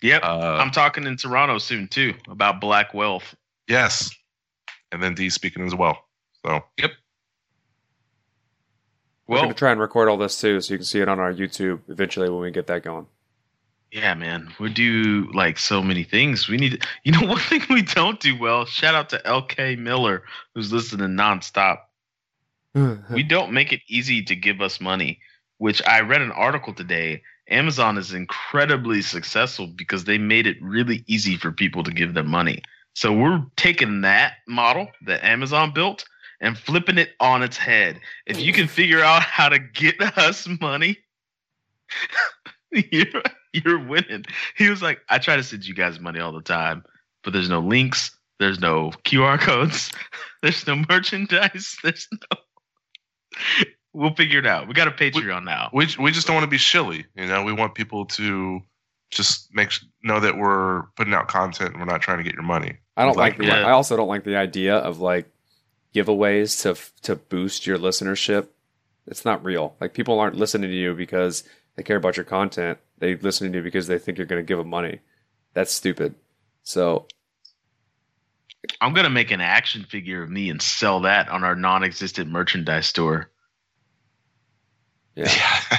[0.02, 0.22] Yep.
[0.22, 3.34] uh, I'm talking in Toronto soon too about black wealth.
[3.68, 4.10] yes,
[4.92, 6.04] and then D speaking as well.
[6.44, 6.90] So We're
[9.30, 11.08] Well, we're going to try and record all this too, so you can see it
[11.08, 13.06] on our YouTube eventually when we get that going.
[13.92, 16.48] yeah, man, we do like so many things.
[16.48, 18.64] We need, you know, one thing we don't do well.
[18.64, 21.78] Shout out to LK Miller who's listening nonstop.
[22.74, 25.20] we don't make it easy to give us money,
[25.58, 27.22] which I read an article today.
[27.48, 32.26] Amazon is incredibly successful because they made it really easy for people to give them
[32.26, 32.62] money.
[32.94, 36.04] So we're taking that model that Amazon built
[36.40, 38.00] and flipping it on its head.
[38.26, 40.98] If you can figure out how to get us money,
[42.70, 43.22] you're,
[43.52, 44.24] you're winning.
[44.56, 46.84] He was like, I try to send you guys money all the time,
[47.24, 49.90] but there's no links, there's no QR codes,
[50.42, 52.38] there's no merchandise, there's no.
[53.92, 54.68] We'll figure it out.
[54.68, 55.68] We got a Patreon now.
[55.72, 57.42] we we just don't want to be shilly, you know.
[57.42, 58.60] We want people to
[59.10, 59.72] just make
[60.04, 62.76] know that we're putting out content and we're not trying to get your money.
[62.96, 63.46] I don't like, Like, the.
[63.46, 63.66] yeah.
[63.66, 65.28] I also don't like the idea of like
[65.94, 68.48] giveaways to to boost your listenership.
[69.06, 69.74] It's not real.
[69.80, 71.44] Like people aren't listening to you because
[71.76, 72.78] they care about your content.
[72.98, 75.00] They listen to you because they think you're going to give them money.
[75.54, 76.14] That's stupid.
[76.62, 77.06] So
[78.80, 82.86] I'm gonna make an action figure of me and sell that on our non-existent merchandise
[82.86, 83.30] store.
[85.16, 85.26] yeah,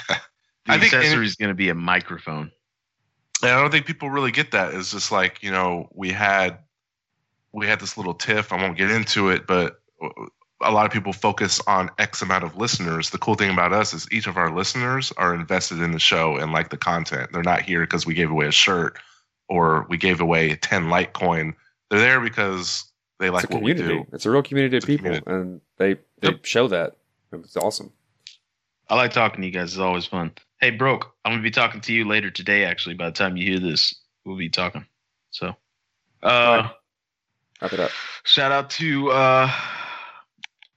[0.66, 2.52] The I think any- accessory is gonna be a microphone.
[3.44, 4.74] And I don't think people really get that.
[4.74, 6.60] It's just like you know we had
[7.52, 8.52] we had this little tiff.
[8.52, 9.81] I won't get into it, but
[10.64, 13.10] a lot of people focus on X amount of listeners.
[13.10, 16.38] The cool thing about us is each of our listeners are invested in the show
[16.38, 17.32] and like the content.
[17.34, 18.98] They're not here because we gave away a shirt
[19.50, 21.54] or we gave away ten Litecoin.
[21.90, 22.86] They're there because
[23.20, 24.06] they like it's a what we do.
[24.14, 25.32] It's a real community of It's a people, community.
[25.32, 26.46] and they they Yep.
[26.46, 26.96] show that.
[27.34, 27.92] It's awesome.
[28.90, 29.72] I like talking to you guys.
[29.72, 30.32] It's always fun.
[30.60, 31.12] Hey, broke.
[31.26, 32.66] I'm gonna be talking to you later today.
[32.66, 33.96] Actually, by the time you hear this,
[34.26, 34.86] we'll be talking.
[35.32, 35.56] So,
[36.22, 36.72] uh, Alright.
[37.62, 37.92] Wrap it up.
[38.26, 39.10] shout out to.
[39.12, 39.52] uh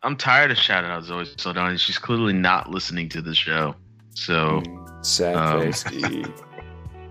[0.05, 1.79] I'm tired of shouting out Zoe Saldana.
[1.79, 3.75] She's clearly not listening to the show.
[4.15, 4.63] So,
[5.03, 5.85] Sad Um, face.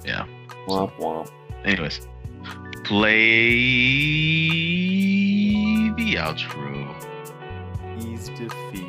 [0.06, 0.26] Yeah.
[0.68, 1.30] Womp womp.
[1.64, 2.02] Anyways,
[2.84, 3.10] play
[5.96, 6.94] the outro.
[8.02, 8.83] He's defeated.